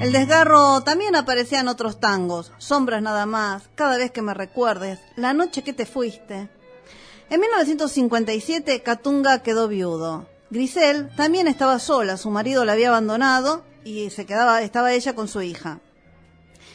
El 0.00 0.12
desgarro 0.12 0.82
también 0.82 1.16
aparecía 1.16 1.60
en 1.60 1.68
otros 1.68 1.98
tangos, 1.98 2.52
sombras 2.58 3.00
nada 3.00 3.24
más, 3.24 3.70
cada 3.74 3.96
vez 3.96 4.10
que 4.10 4.20
me 4.20 4.34
recuerdes, 4.34 4.98
la 5.16 5.32
noche 5.32 5.62
que 5.62 5.72
te 5.72 5.86
fuiste. 5.86 6.50
En 7.30 7.40
1957 7.40 8.82
Katunga 8.82 9.42
quedó 9.42 9.66
viudo. 9.66 10.26
Grisel 10.50 11.08
también 11.16 11.48
estaba 11.48 11.78
sola, 11.78 12.18
su 12.18 12.28
marido 12.28 12.66
la 12.66 12.72
había 12.72 12.88
abandonado 12.88 13.64
y 13.82 14.10
se 14.10 14.26
quedaba, 14.26 14.60
estaba 14.60 14.92
ella 14.92 15.14
con 15.14 15.26
su 15.26 15.40
hija. 15.40 15.80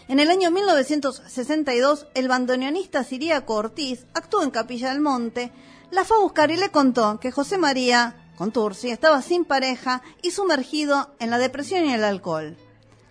En 0.08 0.20
el 0.20 0.32
año 0.32 0.50
1962, 0.50 2.08
el 2.16 2.28
bandoneonista 2.28 3.04
Siríaco 3.04 3.54
Ortiz 3.54 4.08
actuó 4.16 4.42
en 4.42 4.50
Capilla 4.50 4.90
del 4.90 5.02
Monte, 5.02 5.52
la 5.92 6.06
fue 6.06 6.18
a 6.18 6.22
buscar 6.22 6.52
y 6.52 6.58
le 6.58 6.70
contó 6.70 7.20
que 7.20 7.32
José 7.32 7.58
María 7.58 8.16
Contursi 8.36 8.90
estaba 8.90 9.22
sin 9.22 9.46
pareja 9.46 10.02
y 10.22 10.32
sumergido 10.32 11.16
en 11.20 11.30
la 11.30 11.38
depresión 11.38 11.86
y 11.86 11.94
el 11.94 12.04
alcohol. 12.04 12.58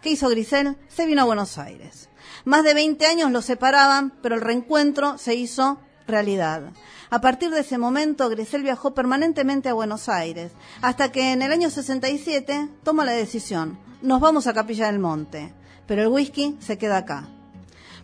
¿Qué 0.03 0.11
hizo 0.11 0.29
Grisel? 0.29 0.77
Se 0.89 1.07
vino 1.07 1.23
a 1.23 1.25
Buenos 1.25 1.57
Aires. 1.57 2.11
Más 2.45 2.63
de 2.63 2.75
20 2.75 3.07
años 3.07 3.31
los 3.31 3.47
separaban, 3.47 4.13
pero 4.23 4.35
el 4.35 4.43
reencuentro 4.43 5.17
se 5.17 5.35
hizo 5.35 5.79
realidad. 6.07 6.73
A 7.09 7.21
partir 7.21 7.51
de 7.51 7.61
ese 7.61 7.79
momento, 7.79 8.29
Grisel 8.29 8.63
viajó 8.63 8.93
permanentemente 8.93 9.71
a 9.71 9.75
Buenos 9.75 10.09
Aires, 10.09 10.53
hasta 10.83 11.11
que 11.11 11.33
en 11.33 11.41
el 11.41 11.53
año 11.53 11.71
67 11.71 12.69
toma 12.83 13.05
la 13.05 13.13
decisión, 13.13 13.79
nos 14.03 14.21
vamos 14.21 14.47
a 14.47 14.53
Capilla 14.53 14.87
del 14.87 14.99
Monte, 14.99 15.55
pero 15.87 16.03
el 16.03 16.09
whisky 16.09 16.59
se 16.61 16.77
queda 16.77 16.99
acá. 16.99 17.29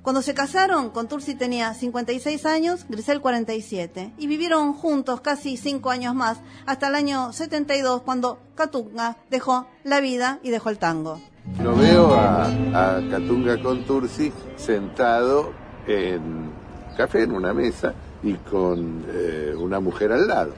Cuando 0.02 0.22
se 0.22 0.32
casaron, 0.32 0.88
Contursi 0.90 1.34
tenía 1.34 1.74
56 1.74 2.46
años, 2.46 2.86
Grisel 2.88 3.20
47, 3.20 4.14
y 4.16 4.26
vivieron 4.26 4.72
juntos 4.72 5.20
casi 5.20 5.58
5 5.58 5.90
años 5.90 6.14
más, 6.14 6.38
hasta 6.64 6.88
el 6.88 6.94
año 6.94 7.34
72, 7.34 8.00
cuando 8.00 8.38
Katunga 8.54 9.18
dejó 9.30 9.66
la 9.84 10.00
vida 10.00 10.38
y 10.42 10.48
dejó 10.48 10.70
el 10.70 10.78
tango. 10.78 11.20
Lo 11.62 11.76
veo 11.76 12.14
a, 12.14 12.46
a 12.46 13.10
Catunga 13.10 13.60
Contursi 13.62 14.32
sentado 14.56 15.52
en 15.86 16.50
café 16.96 17.24
en 17.24 17.32
una 17.32 17.52
mesa 17.52 17.92
y 18.22 18.34
con 18.34 19.04
eh, 19.08 19.54
una 19.54 19.80
mujer 19.80 20.12
al 20.12 20.26
lado. 20.26 20.52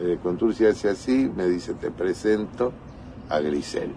Eh, 0.00 0.18
Contursi 0.20 0.66
hace 0.66 0.88
así, 0.88 1.30
me 1.36 1.46
dice, 1.46 1.74
te 1.74 1.92
presento 1.92 2.72
a 3.28 3.38
Grisel. 3.38 3.92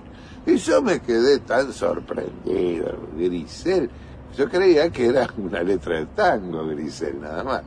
Y 0.45 0.57
yo 0.57 0.83
me 0.83 1.01
quedé 1.01 1.39
tan 1.39 1.73
sorprendido, 1.73 2.95
Grisel. 3.17 3.89
Yo 4.35 4.49
creía 4.49 4.89
que 4.89 5.07
era 5.07 5.27
una 5.37 5.61
letra 5.63 5.99
de 5.99 6.05
tango, 6.07 6.65
Grisel, 6.67 7.21
nada 7.21 7.43
más. 7.43 7.63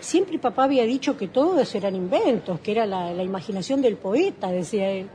Siempre 0.00 0.38
papá 0.38 0.64
había 0.64 0.84
dicho 0.84 1.16
que 1.16 1.28
todo 1.28 1.58
eso 1.60 1.78
eran 1.78 1.94
inventos, 1.94 2.60
que 2.60 2.72
era 2.72 2.86
la, 2.86 3.12
la 3.12 3.22
imaginación 3.22 3.82
del 3.82 3.96
poeta, 3.96 4.50
decía 4.50 4.90
él. 4.90 5.08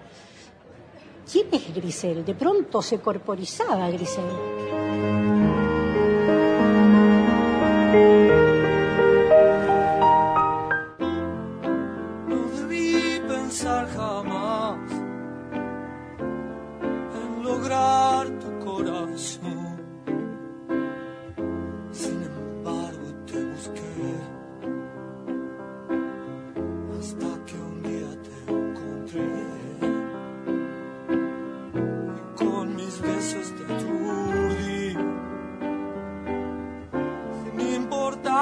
¿Quién 1.31 1.47
es 1.51 1.73
Grisel? 1.73 2.25
De 2.25 2.33
pronto 2.33 2.81
se 2.81 2.99
corporizaba 2.99 3.89
Grisel. 3.89 4.25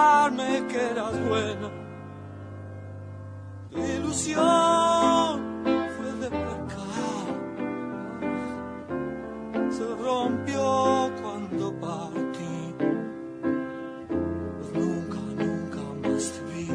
Jurarme 0.08 0.68
que 0.68 0.78
eras 0.92 1.20
buena. 1.28 1.70
Tu 3.72 3.80
ilusión 3.80 5.64
fue 5.96 6.12
de 6.22 6.30
pecado. 6.30 7.22
Se 9.70 9.86
rompió 10.04 11.12
cuando 11.22 11.74
partí. 11.80 12.76
Pues 14.58 14.74
nunca, 14.74 15.20
nunca 15.44 15.82
más 16.04 16.32
te 16.34 16.42
vi. 16.54 16.68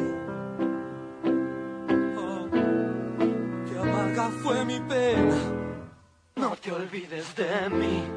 Oh, 2.17 2.49
qué 3.65 3.79
amarga 3.79 4.29
fue 4.43 4.65
mi 4.65 4.79
pena. 4.81 5.37
No 6.35 6.55
te 6.55 6.71
olvides 6.71 7.35
de 7.35 7.69
mí. 7.69 8.12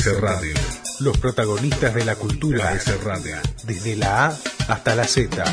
ABC 0.00 0.18
Radio. 0.18 0.54
Los 1.00 1.18
protagonistas 1.18 1.94
de 1.94 2.06
la 2.06 2.14
cultura 2.14 2.70
ABC 2.70 3.04
Radio. 3.04 3.34
Desde 3.66 3.96
la 3.96 4.28
A 4.28 4.38
hasta 4.68 4.94
la 4.94 5.04
Z. 5.04 5.44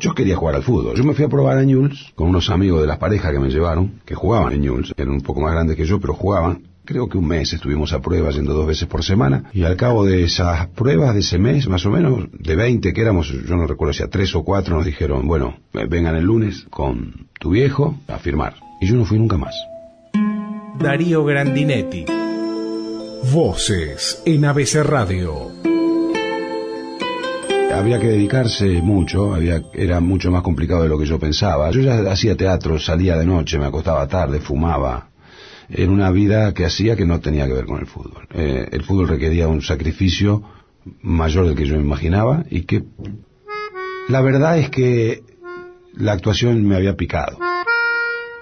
Yo 0.00 0.14
quería 0.14 0.36
jugar 0.36 0.54
al 0.54 0.62
fútbol. 0.62 0.96
Yo 0.96 1.04
me 1.04 1.12
fui 1.12 1.26
a 1.26 1.28
probar 1.28 1.58
a 1.58 1.64
Newell's 1.64 2.12
con 2.14 2.28
unos 2.28 2.48
amigos 2.48 2.80
de 2.80 2.86
las 2.86 2.96
parejas 2.96 3.32
que 3.32 3.38
me 3.38 3.50
llevaron, 3.50 4.00
que 4.06 4.14
jugaban 4.14 4.54
en 4.54 4.62
Newell's. 4.62 4.94
Eran 4.96 5.12
un 5.12 5.20
poco 5.20 5.42
más 5.42 5.52
grandes 5.52 5.76
que 5.76 5.84
yo, 5.84 6.00
pero 6.00 6.14
jugaban. 6.14 6.62
Creo 6.86 7.10
que 7.10 7.18
un 7.18 7.26
mes 7.26 7.52
estuvimos 7.52 7.92
a 7.92 8.00
prueba 8.00 8.30
yendo 8.30 8.54
dos 8.54 8.66
veces 8.66 8.88
por 8.88 9.04
semana. 9.04 9.50
Y 9.52 9.64
al 9.64 9.76
cabo 9.76 10.06
de 10.06 10.24
esas 10.24 10.68
pruebas 10.68 11.12
de 11.12 11.20
ese 11.20 11.38
mes, 11.38 11.68
más 11.68 11.84
o 11.84 11.90
menos, 11.90 12.26
de 12.32 12.56
20 12.56 12.94
que 12.94 13.00
éramos, 13.02 13.28
yo 13.28 13.56
no 13.56 13.66
recuerdo 13.66 13.92
si 13.92 14.02
a 14.02 14.08
tres 14.08 14.34
o 14.34 14.44
cuatro 14.44 14.76
nos 14.76 14.86
dijeron, 14.86 15.28
bueno, 15.28 15.58
eh, 15.74 15.86
vengan 15.86 16.16
el 16.16 16.24
lunes 16.24 16.66
con 16.70 17.28
tu 17.38 17.50
viejo 17.50 17.98
a 18.08 18.18
firmar. 18.18 18.54
Y 18.80 18.86
yo 18.86 18.96
no 18.96 19.04
fui 19.04 19.18
nunca 19.18 19.36
más. 19.36 19.54
Darío 20.78 21.22
Grandinetti. 21.22 22.06
Voces 23.24 24.22
en 24.24 24.44
ABC 24.44 24.82
Radio. 24.84 25.50
Había 27.74 28.00
que 28.00 28.06
dedicarse 28.08 28.80
mucho, 28.82 29.34
había, 29.34 29.62
era 29.74 30.00
mucho 30.00 30.30
más 30.30 30.42
complicado 30.42 30.82
de 30.82 30.88
lo 30.88 30.98
que 30.98 31.06
yo 31.06 31.18
pensaba. 31.18 31.70
Yo 31.70 31.80
ya 31.80 32.10
hacía 32.10 32.36
teatro, 32.36 32.78
salía 32.78 33.16
de 33.16 33.26
noche, 33.26 33.58
me 33.58 33.66
acostaba 33.66 34.06
tarde, 34.06 34.40
fumaba. 34.40 35.10
Era 35.68 35.90
una 35.90 36.10
vida 36.10 36.54
que 36.54 36.64
hacía 36.64 36.96
que 36.96 37.04
no 37.04 37.20
tenía 37.20 37.46
que 37.46 37.52
ver 37.52 37.66
con 37.66 37.80
el 37.80 37.86
fútbol. 37.86 38.26
Eh, 38.32 38.68
el 38.70 38.82
fútbol 38.84 39.08
requería 39.08 39.48
un 39.48 39.62
sacrificio 39.62 40.42
mayor 41.02 41.46
del 41.46 41.56
que 41.56 41.66
yo 41.66 41.74
imaginaba 41.76 42.44
y 42.48 42.62
que 42.62 42.84
la 44.08 44.20
verdad 44.20 44.58
es 44.58 44.70
que 44.70 45.24
la 45.94 46.12
actuación 46.12 46.64
me 46.66 46.76
había 46.76 46.96
picado. 46.96 47.38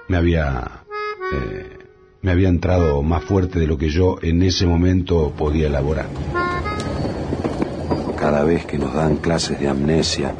Me 0.07 0.17
había, 0.17 0.83
eh, 1.33 1.77
me 2.25 2.31
había 2.31 2.49
entrado 2.49 3.03
más 3.03 3.23
fuerte 3.23 3.59
de 3.59 3.67
lo 3.67 3.77
que 3.77 3.89
yo 3.89 4.17
en 4.23 4.41
ese 4.41 4.65
momento 4.65 5.31
podía 5.37 5.67
elaborar. 5.67 6.07
Cada 8.17 8.43
vez 8.43 8.65
que 8.65 8.79
nos 8.79 8.95
dan 8.95 9.17
clases 9.17 9.59
de 9.59 9.69
amnesia, 9.69 10.33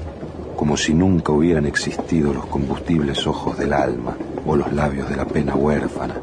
como 0.55 0.77
si 0.77 0.95
nunca 0.95 1.31
hubieran 1.31 1.67
existido 1.67 2.33
los 2.33 2.47
combustibles 2.47 3.27
ojos 3.27 3.59
del 3.59 3.71
alma 3.71 4.17
o 4.47 4.55
los 4.55 4.73
labios 4.73 5.07
de 5.11 5.15
la 5.15 5.25
pena 5.25 5.53
huérfana. 5.53 6.15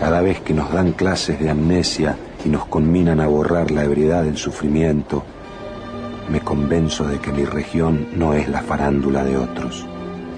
Cada 0.00 0.20
vez 0.20 0.40
que 0.40 0.52
nos 0.52 0.72
dan 0.72 0.90
clases 0.90 1.38
de 1.38 1.48
amnesia 1.48 2.16
y 2.44 2.48
nos 2.48 2.66
conminan 2.66 3.20
a 3.20 3.28
borrar 3.28 3.70
la 3.70 3.84
ebriedad 3.84 4.24
del 4.24 4.36
sufrimiento, 4.36 5.22
me 6.28 6.40
convenzo 6.40 7.06
de 7.06 7.20
que 7.20 7.30
mi 7.30 7.44
región 7.44 8.08
no 8.16 8.34
es 8.34 8.48
la 8.48 8.62
farándula 8.62 9.22
de 9.22 9.36
otros. 9.36 9.86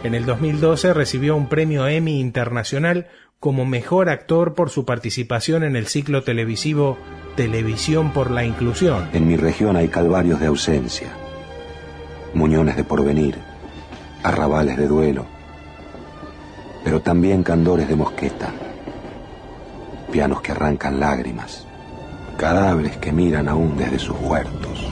En 0.02 0.14
el 0.14 0.24
2012 0.24 0.94
recibió 0.94 1.36
un 1.36 1.48
premio 1.48 1.86
Emmy 1.86 2.20
Internacional 2.20 3.08
como 3.38 3.66
mejor 3.66 4.08
actor 4.08 4.54
por 4.54 4.70
su 4.70 4.86
participación 4.86 5.62
en 5.62 5.76
el 5.76 5.86
ciclo 5.86 6.22
televisivo 6.22 6.98
Televisión 7.36 8.12
por 8.12 8.30
la 8.30 8.44
Inclusión. 8.44 9.08
En 9.12 9.28
mi 9.28 9.36
región 9.36 9.76
hay 9.76 9.88
calvarios 9.88 10.40
de 10.40 10.46
ausencia, 10.46 11.08
muñones 12.34 12.76
de 12.76 12.84
porvenir, 12.84 13.36
arrabales 14.22 14.76
de 14.76 14.86
duelo, 14.86 15.26
pero 16.82 17.00
también 17.00 17.42
candores 17.42 17.88
de 17.88 17.96
mosqueta, 17.96 18.52
pianos 20.10 20.40
que 20.40 20.52
arrancan 20.52 20.98
lágrimas, 20.98 21.66
cadáveres 22.36 22.96
que 22.96 23.12
miran 23.12 23.48
aún 23.48 23.76
desde 23.76 23.98
sus 23.98 24.16
huertos, 24.18 24.86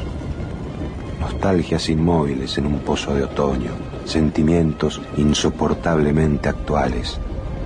nostalgias 1.18 1.88
inmóviles 1.88 2.56
en 2.58 2.66
un 2.66 2.78
pozo 2.80 3.14
de 3.14 3.24
otoño, 3.24 3.72
sentimientos 4.08 5.00
insoportablemente 5.16 6.48
actuales 6.48 7.18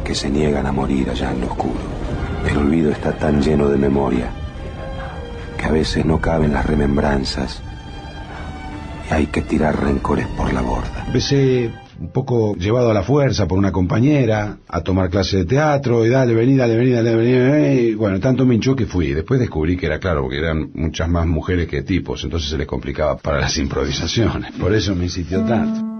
que 0.05 0.14
se 0.14 0.30
niegan 0.30 0.66
a 0.66 0.72
morir 0.72 1.11
allá 1.11 1.32
en 1.32 1.40
lo 1.40 1.47
oscuro. 1.47 1.80
El 2.49 2.59
olvido 2.59 2.90
está 2.90 3.12
tan 3.12 3.40
lleno 3.40 3.68
de 3.68 3.78
memoria 3.78 4.30
que 5.57 5.66
a 5.66 5.70
veces 5.70 6.05
no 6.05 6.20
caben 6.20 6.53
las 6.53 6.66
remembranzas 6.66 7.62
y 9.09 9.14
hay 9.14 9.26
que 9.26 9.43
tirar 9.43 9.80
rencores 9.80 10.26
por 10.26 10.53
la 10.53 10.61
borda. 10.61 11.05
Empecé 11.07 11.70
un 12.01 12.11
poco 12.11 12.57
llevado 12.57 12.90
a 12.90 12.95
la 12.95 13.05
fuerza 13.05 13.47
por 13.47 13.59
una 13.59 13.70
compañera 13.70 14.59
a 14.66 14.80
tomar 14.80 15.09
clase 15.09 15.38
de 15.38 15.45
teatro 15.45 16.05
y 16.05 16.09
dale, 16.09 16.34
vení, 16.34 16.57
dale, 16.57 16.76
vení, 16.76 16.90
dale, 16.90 17.14
vení, 17.14 17.80
y 17.80 17.95
bueno, 17.95 18.18
tanto 18.18 18.45
me 18.45 18.57
hinchó 18.57 18.74
que 18.74 18.86
fui. 18.86 19.12
Después 19.12 19.38
descubrí 19.38 19.76
que 19.76 19.86
era 19.86 20.01
claro, 20.01 20.22
porque 20.22 20.38
eran 20.38 20.70
muchas 20.74 21.09
más 21.09 21.26
mujeres 21.26 21.68
que 21.68 21.82
tipos, 21.82 22.24
entonces 22.24 22.51
se 22.51 22.59
les 22.59 22.66
complicaba 22.66 23.16
para 23.16 23.40
las 23.40 23.57
improvisaciones. 23.57 24.53
Por 24.55 24.74
eso 24.74 24.97
me 24.97 25.05
insistió 25.05 25.43
tanto. 25.43 25.91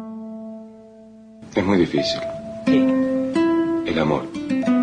Es 1.55 1.65
muy 1.65 1.77
difícil. 1.77 2.21
El 2.67 3.99
amor. 3.99 4.27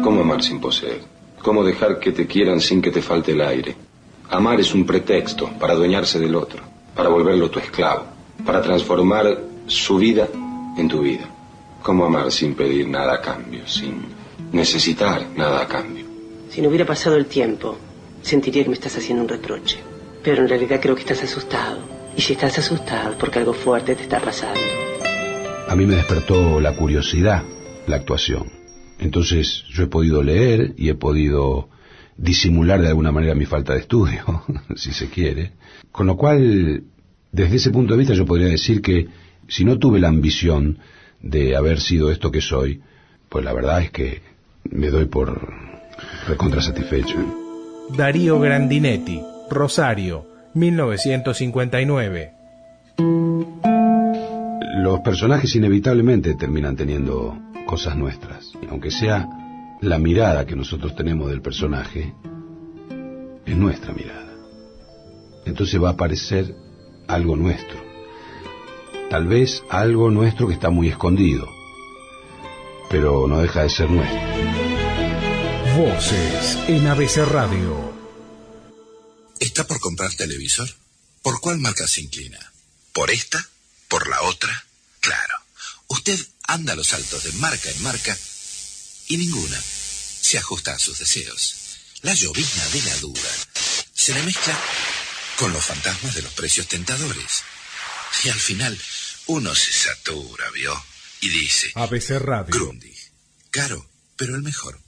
¿Cómo 0.03 0.21
amar 0.21 0.43
sin 0.43 0.61
poseer? 0.61 1.01
¿Cómo 1.41 1.63
dejar 1.63 1.99
que 1.99 2.11
te 2.11 2.27
quieran 2.27 2.61
sin 2.61 2.81
que 2.81 2.91
te 2.91 3.01
falte 3.01 3.31
el 3.31 3.41
aire? 3.41 3.75
Amar 4.29 4.59
es 4.59 4.75
un 4.75 4.85
pretexto 4.85 5.49
para 5.59 5.73
adueñarse 5.73 6.19
del 6.19 6.35
otro, 6.35 6.61
para 6.95 7.09
volverlo 7.09 7.49
tu 7.49 7.57
esclavo, 7.57 8.03
para 8.45 8.61
transformar 8.61 9.39
su 9.65 9.97
vida 9.97 10.27
en 10.77 10.87
tu 10.87 11.01
vida. 11.01 11.27
¿Cómo 11.81 12.05
amar 12.05 12.31
sin 12.31 12.53
pedir 12.53 12.87
nada 12.87 13.15
a 13.15 13.21
cambio, 13.21 13.67
sin 13.67 14.05
necesitar 14.51 15.25
nada 15.35 15.63
a 15.63 15.67
cambio? 15.67 16.05
Si 16.51 16.61
no 16.61 16.69
hubiera 16.69 16.85
pasado 16.85 17.15
el 17.15 17.25
tiempo, 17.25 17.77
sentiría 18.21 18.63
que 18.63 18.69
me 18.69 18.75
estás 18.75 18.95
haciendo 18.95 19.23
un 19.23 19.29
reproche. 19.29 19.79
Pero 20.23 20.43
en 20.43 20.49
realidad 20.49 20.79
creo 20.79 20.93
que 20.93 21.01
estás 21.01 21.23
asustado. 21.23 21.79
Y 22.15 22.21
si 22.21 22.33
estás 22.33 22.59
asustado, 22.59 23.15
porque 23.17 23.39
algo 23.39 23.53
fuerte 23.53 23.95
te 23.95 24.03
está 24.03 24.19
pasando. 24.19 24.59
A 25.69 25.75
mí 25.75 25.85
me 25.85 25.93
despertó 25.93 26.59
la 26.59 26.73
curiosidad, 26.73 27.43
la 27.85 27.97
actuación. 27.97 28.51
Entonces 28.97 29.65
yo 29.69 29.83
he 29.83 29.87
podido 29.87 30.23
leer 30.23 30.73
y 30.77 30.89
he 30.89 30.95
podido 30.95 31.69
disimular 32.17 32.81
de 32.81 32.87
alguna 32.87 33.11
manera 33.11 33.35
mi 33.35 33.45
falta 33.45 33.73
de 33.73 33.81
estudio, 33.81 34.43
si 34.75 34.91
se 34.93 35.11
quiere. 35.11 35.51
Con 35.91 36.07
lo 36.07 36.17
cual, 36.17 36.85
desde 37.31 37.57
ese 37.57 37.69
punto 37.69 37.93
de 37.93 37.99
vista 37.99 38.15
yo 38.15 38.25
podría 38.25 38.47
decir 38.47 38.81
que 38.81 39.09
si 39.47 39.63
no 39.63 39.77
tuve 39.77 39.99
la 39.99 40.07
ambición 40.07 40.79
de 41.21 41.55
haber 41.55 41.79
sido 41.79 42.09
esto 42.09 42.31
que 42.31 42.41
soy, 42.41 42.81
pues 43.29 43.45
la 43.45 43.53
verdad 43.53 43.83
es 43.83 43.91
que 43.91 44.23
me 44.63 44.89
doy 44.89 45.05
por 45.05 45.53
recontra 46.27 46.63
satisfecho. 46.63 47.15
Darío 47.95 48.39
Grandinetti, 48.39 49.21
Rosario, 49.51 50.25
1959. 50.55 52.38
Los 54.81 55.01
personajes 55.01 55.53
inevitablemente 55.55 56.35
terminan 56.35 56.77
teniendo 56.77 57.37
cosas 57.65 57.97
nuestras, 57.97 58.53
aunque 58.69 58.91
sea 58.91 59.27
la 59.81 59.99
mirada 59.99 60.45
que 60.45 60.55
nosotros 60.55 60.95
tenemos 60.95 61.29
del 61.29 61.41
personaje, 61.41 62.13
es 63.45 63.57
nuestra 63.57 63.91
mirada. 63.91 64.33
Entonces 65.45 65.83
va 65.83 65.89
a 65.89 65.91
aparecer 65.91 66.55
algo 67.09 67.35
nuestro. 67.35 67.77
Tal 69.09 69.27
vez 69.27 69.61
algo 69.69 70.11
nuestro 70.11 70.47
que 70.47 70.53
está 70.53 70.69
muy 70.69 70.87
escondido, 70.87 71.49
pero 72.89 73.27
no 73.27 73.41
deja 73.41 73.63
de 73.63 73.69
ser 73.69 73.89
nuestro. 73.89 74.19
Voces 75.75 76.57
en 76.69 76.87
ABC 76.87 77.17
Radio. 77.29 77.91
¿Está 79.41 79.67
por 79.67 79.81
comprar 79.81 80.13
televisor? 80.13 80.69
¿Por 81.21 81.41
cuál 81.41 81.59
marca 81.59 81.85
se 81.85 81.99
inclina? 81.99 82.39
¿Por 82.93 83.11
esta? 83.11 83.43
¿Por 83.89 84.07
la 84.07 84.21
otra? 84.21 84.68
Claro. 85.09 85.41
Usted 85.87 86.19
anda 86.43 86.73
a 86.73 86.75
los 86.75 86.89
saltos 86.89 87.23
de 87.23 87.31
marca 87.31 87.71
en 87.71 87.81
marca 87.81 88.15
y 89.07 89.17
ninguna 89.17 89.59
se 90.21 90.37
ajusta 90.37 90.73
a 90.73 90.77
sus 90.77 90.99
deseos. 90.99 91.55
La 92.03 92.13
llovizna 92.13 92.67
de 92.67 92.81
la 92.83 92.95
duda 92.97 93.31
se 93.91 94.13
le 94.13 94.21
mezcla 94.21 94.55
con 95.37 95.51
los 95.51 95.65
fantasmas 95.65 96.13
de 96.13 96.21
los 96.21 96.33
precios 96.33 96.67
tentadores. 96.67 97.41
Y 98.23 98.29
al 98.29 98.39
final 98.39 98.79
uno 99.25 99.55
se 99.55 99.71
satura, 99.71 100.47
¿vio? 100.51 100.79
Y 101.21 101.29
dice... 101.29 101.71
ABC 101.73 102.11
Radio. 102.19 102.53
Grundig. 102.53 103.11
Caro, 103.49 103.89
pero 104.15 104.35
el 104.35 104.43
mejor. 104.43 104.79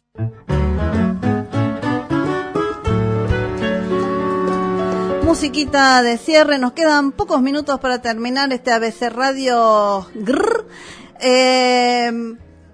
Musiquita 5.32 6.04
de 6.04 6.18
cierre, 6.18 6.58
nos 6.58 6.74
quedan 6.74 7.14
pocos 7.14 7.42
minutos 7.42 7.80
para 7.80 8.02
terminar 8.02 8.52
este 8.52 8.74
ABC 8.74 9.04
Radio. 9.10 10.06
Grrr. 10.14 10.68
Eh, 11.22 12.12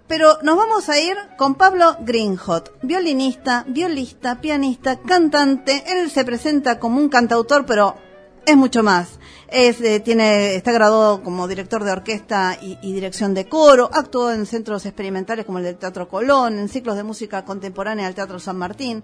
pero 0.08 0.39
nos 0.41 0.58
vamos 0.58 0.89
a 0.89 0.99
ir 0.99 1.16
con 1.38 1.53
Pablo 1.53 1.97
Greenhot, 1.99 2.80
violinista, 2.82 3.64
violista, 3.68 4.41
pianista, 4.41 4.99
cantante. 5.01 5.84
Él 5.86 6.10
se 6.10 6.26
presenta 6.26 6.80
como 6.80 6.97
un 6.97 7.10
cantautor, 7.10 7.64
pero 7.68 7.95
es 8.43 8.58
mucho 8.58 8.82
más. 8.82 9.20
Es, 9.49 9.80
eh, 9.82 9.99
tiene, 9.99 10.55
está 10.55 10.72
graduado 10.72 11.22
como 11.22 11.47
director 11.47 11.84
de 11.84 11.91
orquesta 11.91 12.58
y, 12.60 12.80
y, 12.82 12.91
dirección 12.91 13.36
de 13.36 13.47
coro, 13.47 13.88
actuó 13.93 14.32
en 14.32 14.47
centros 14.47 14.88
experimentales 14.88 15.45
como 15.45 15.60
el 15.60 15.64
del 15.64 15.78
Teatro 15.78 16.10
Colón, 16.10 16.58
en 16.58 16.70
ciclos 16.70 16.95
de 16.95 17.03
música 17.03 17.45
contemporánea 17.45 18.05
del 18.08 18.16
Teatro 18.16 18.39
San 18.39 18.58
Martín. 18.58 19.03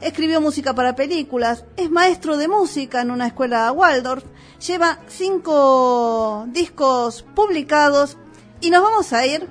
Escribió 0.00 0.40
música 0.40 0.74
para 0.74 0.94
películas, 0.94 1.64
es 1.76 1.90
maestro 1.90 2.36
de 2.36 2.48
música 2.48 3.00
en 3.00 3.10
una 3.10 3.28
escuela 3.28 3.72
Waldorf, 3.72 4.24
lleva 4.66 4.98
cinco 5.08 6.46
discos 6.48 7.24
publicados 7.34 8.16
y 8.60 8.70
nos 8.70 8.82
vamos 8.82 9.12
a 9.12 9.26
ir 9.26 9.48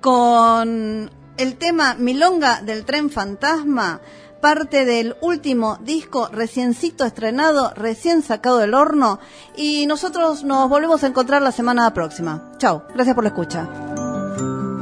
con 0.00 1.10
el 1.36 1.56
tema 1.56 1.94
Milonga 1.94 2.62
del 2.62 2.84
tren 2.84 3.10
fantasma, 3.10 4.00
parte 4.40 4.84
del 4.84 5.16
último 5.20 5.78
disco 5.82 6.28
reciencito 6.32 7.04
estrenado, 7.04 7.72
recién 7.74 8.22
sacado 8.22 8.58
del 8.58 8.74
horno 8.74 9.20
y 9.56 9.86
nosotros 9.86 10.44
nos 10.44 10.68
volvemos 10.68 11.04
a 11.04 11.08
encontrar 11.08 11.42
la 11.42 11.52
semana 11.52 11.92
próxima. 11.92 12.52
Chao, 12.58 12.84
gracias 12.94 13.14
por 13.14 13.24
la 13.24 13.30
escucha. 13.30 13.68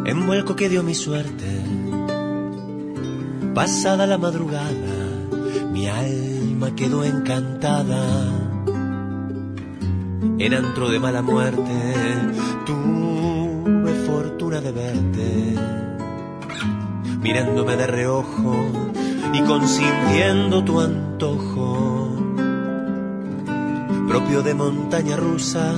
Envuelco 0.04 0.56
que 0.56 0.68
dio 0.68 0.82
mi 0.82 0.94
suerte, 0.94 1.57
pasada 3.58 4.06
la 4.06 4.18
madrugada, 4.18 4.94
mi 5.72 5.88
alma 5.88 6.76
quedó 6.76 7.02
encantada. 7.02 8.04
En 10.38 10.54
antro 10.54 10.88
de 10.88 11.00
mala 11.00 11.22
muerte, 11.22 11.76
tuve 12.64 13.92
fortuna 14.06 14.60
de 14.60 14.70
verte, 14.70 15.54
mirándome 17.20 17.74
de 17.74 17.88
reojo 17.88 18.54
y 19.32 19.40
consintiendo 19.40 20.62
tu 20.62 20.78
antojo. 20.78 22.12
Propio 24.06 24.42
de 24.42 24.54
montaña 24.54 25.16
rusa, 25.16 25.74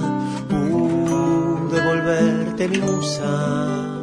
pude 0.50 1.78
volverte 1.88 2.68
mi 2.68 2.78
musa 2.78 3.96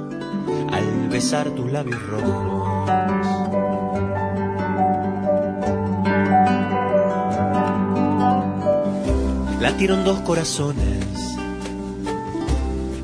al 0.72 1.10
besar 1.12 1.52
tus 1.52 1.72
labios 1.72 2.02
rojos. 2.08 3.67
Latieron 9.60 10.04
dos 10.04 10.22
corazones 10.22 11.04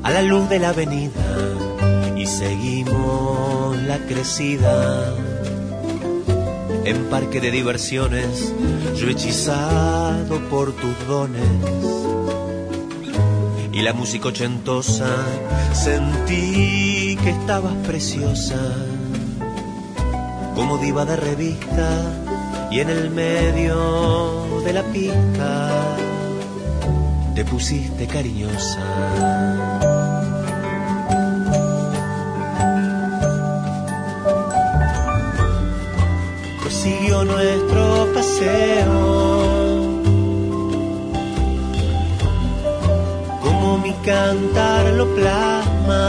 a 0.04 0.10
la 0.10 0.22
luz 0.22 0.48
de 0.48 0.60
la 0.60 0.68
avenida 0.68 1.10
y 2.16 2.26
seguimos 2.26 3.76
la 3.82 3.98
crecida 3.98 5.14
en 6.84 7.04
parque 7.06 7.40
de 7.40 7.50
diversiones, 7.50 8.52
yo 8.96 9.08
hechizado 9.08 10.38
por 10.50 10.72
tus 10.72 11.06
dones. 11.08 11.42
Y 13.72 13.82
la 13.82 13.92
música 13.92 14.28
ochentosa, 14.28 15.08
sentí 15.72 17.18
que 17.22 17.30
estabas 17.30 17.74
preciosa, 17.86 18.60
como 20.54 20.78
diva 20.78 21.04
de 21.04 21.16
revista, 21.16 21.88
y 22.70 22.80
en 22.80 22.90
el 22.90 23.10
medio 23.10 24.62
de 24.64 24.72
la 24.72 24.82
pista 24.84 25.93
te 27.34 27.44
pusiste 27.44 28.06
cariñosa. 28.06 28.80
siguió 36.84 37.24
nuestro 37.24 38.08
paseo. 38.12 38.92
Como 43.42 43.78
mi 43.78 43.92
cantar 44.04 44.92
lo 44.92 45.06
plasma. 45.14 46.06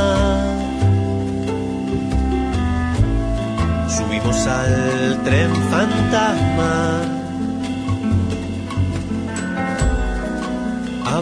Subimos 3.88 4.48
al 4.48 5.24
tren 5.24 5.52
fantasma. 5.72 7.15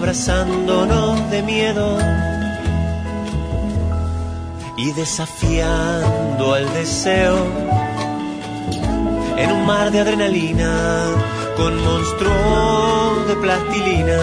Abrazándonos 0.03 1.31
de 1.31 1.41
miedo 1.43 1.97
y 4.75 4.91
desafiando 4.91 6.53
al 6.53 6.73
deseo 6.73 7.37
en 9.37 9.49
un 9.49 9.65
mar 9.65 9.91
de 9.93 10.01
adrenalina 10.01 11.05
con 11.55 11.81
monstruos 11.81 13.27
de 13.29 13.35
plastilina, 13.37 14.19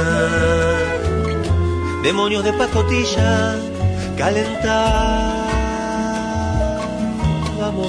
demonios 2.02 2.44
de 2.44 2.52
pacotilla, 2.52 3.56
calentábamos 4.18 5.40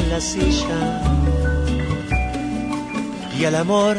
la 0.10 0.22
silla 0.22 1.02
y 3.38 3.44
al 3.44 3.56
amor 3.56 3.98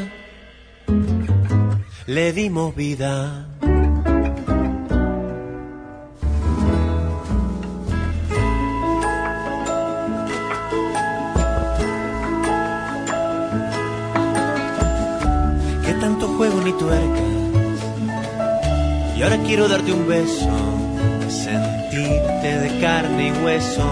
le 2.07 2.33
dimos 2.33 2.75
vida. 2.75 3.52
Ni 16.65 16.73
tuercas. 16.73 17.23
Y 19.17 19.23
ahora 19.23 19.39
quiero 19.39 19.69
darte 19.69 19.93
un 19.93 20.07
beso, 20.07 20.51
sentirte 21.29 22.59
de 22.59 22.81
carne 22.81 23.29
y 23.29 23.45
hueso. 23.45 23.85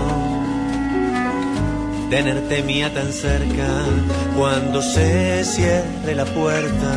tenerte 2.11 2.62
mía 2.64 2.93
tan 2.93 3.12
cerca 3.12 3.68
cuando 4.37 4.83
se 4.83 5.45
cierre 5.45 6.16
la 6.16 6.25
puerta 6.25 6.93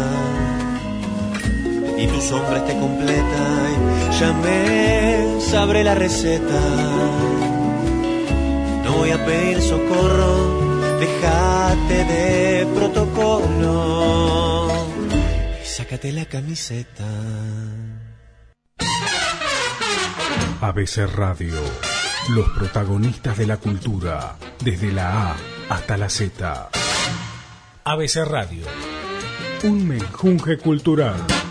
y 1.99 2.07
tu 2.07 2.19
sombra 2.19 2.57
esté 2.57 2.74
completa 2.80 3.43
y 4.09 4.19
ya 4.19 4.34
me 4.34 5.39
sabré 5.39 5.84
la 5.84 5.93
receta. 5.93 6.61
No 8.84 8.93
voy 8.97 9.11
a 9.11 9.24
pedir 9.24 9.61
socorro, 9.61 10.99
déjate 10.99 12.05
de 12.05 12.65
protocolo 12.74 14.13
sácate 15.93 16.11
la 16.11 16.25
camiseta. 16.25 17.05
ABC 20.59 21.05
Radio, 21.15 21.61
los 22.29 22.49
protagonistas 22.49 23.37
de 23.37 23.45
la 23.45 23.57
cultura, 23.57 24.37
desde 24.63 24.91
la 24.91 25.29
A 25.29 25.35
hasta 25.69 25.97
la 25.97 26.09
Z. 26.09 26.69
ABC 27.83 28.25
Radio, 28.25 28.65
un 29.65 29.87
menjunje 29.87 30.57
cultural. 30.57 31.42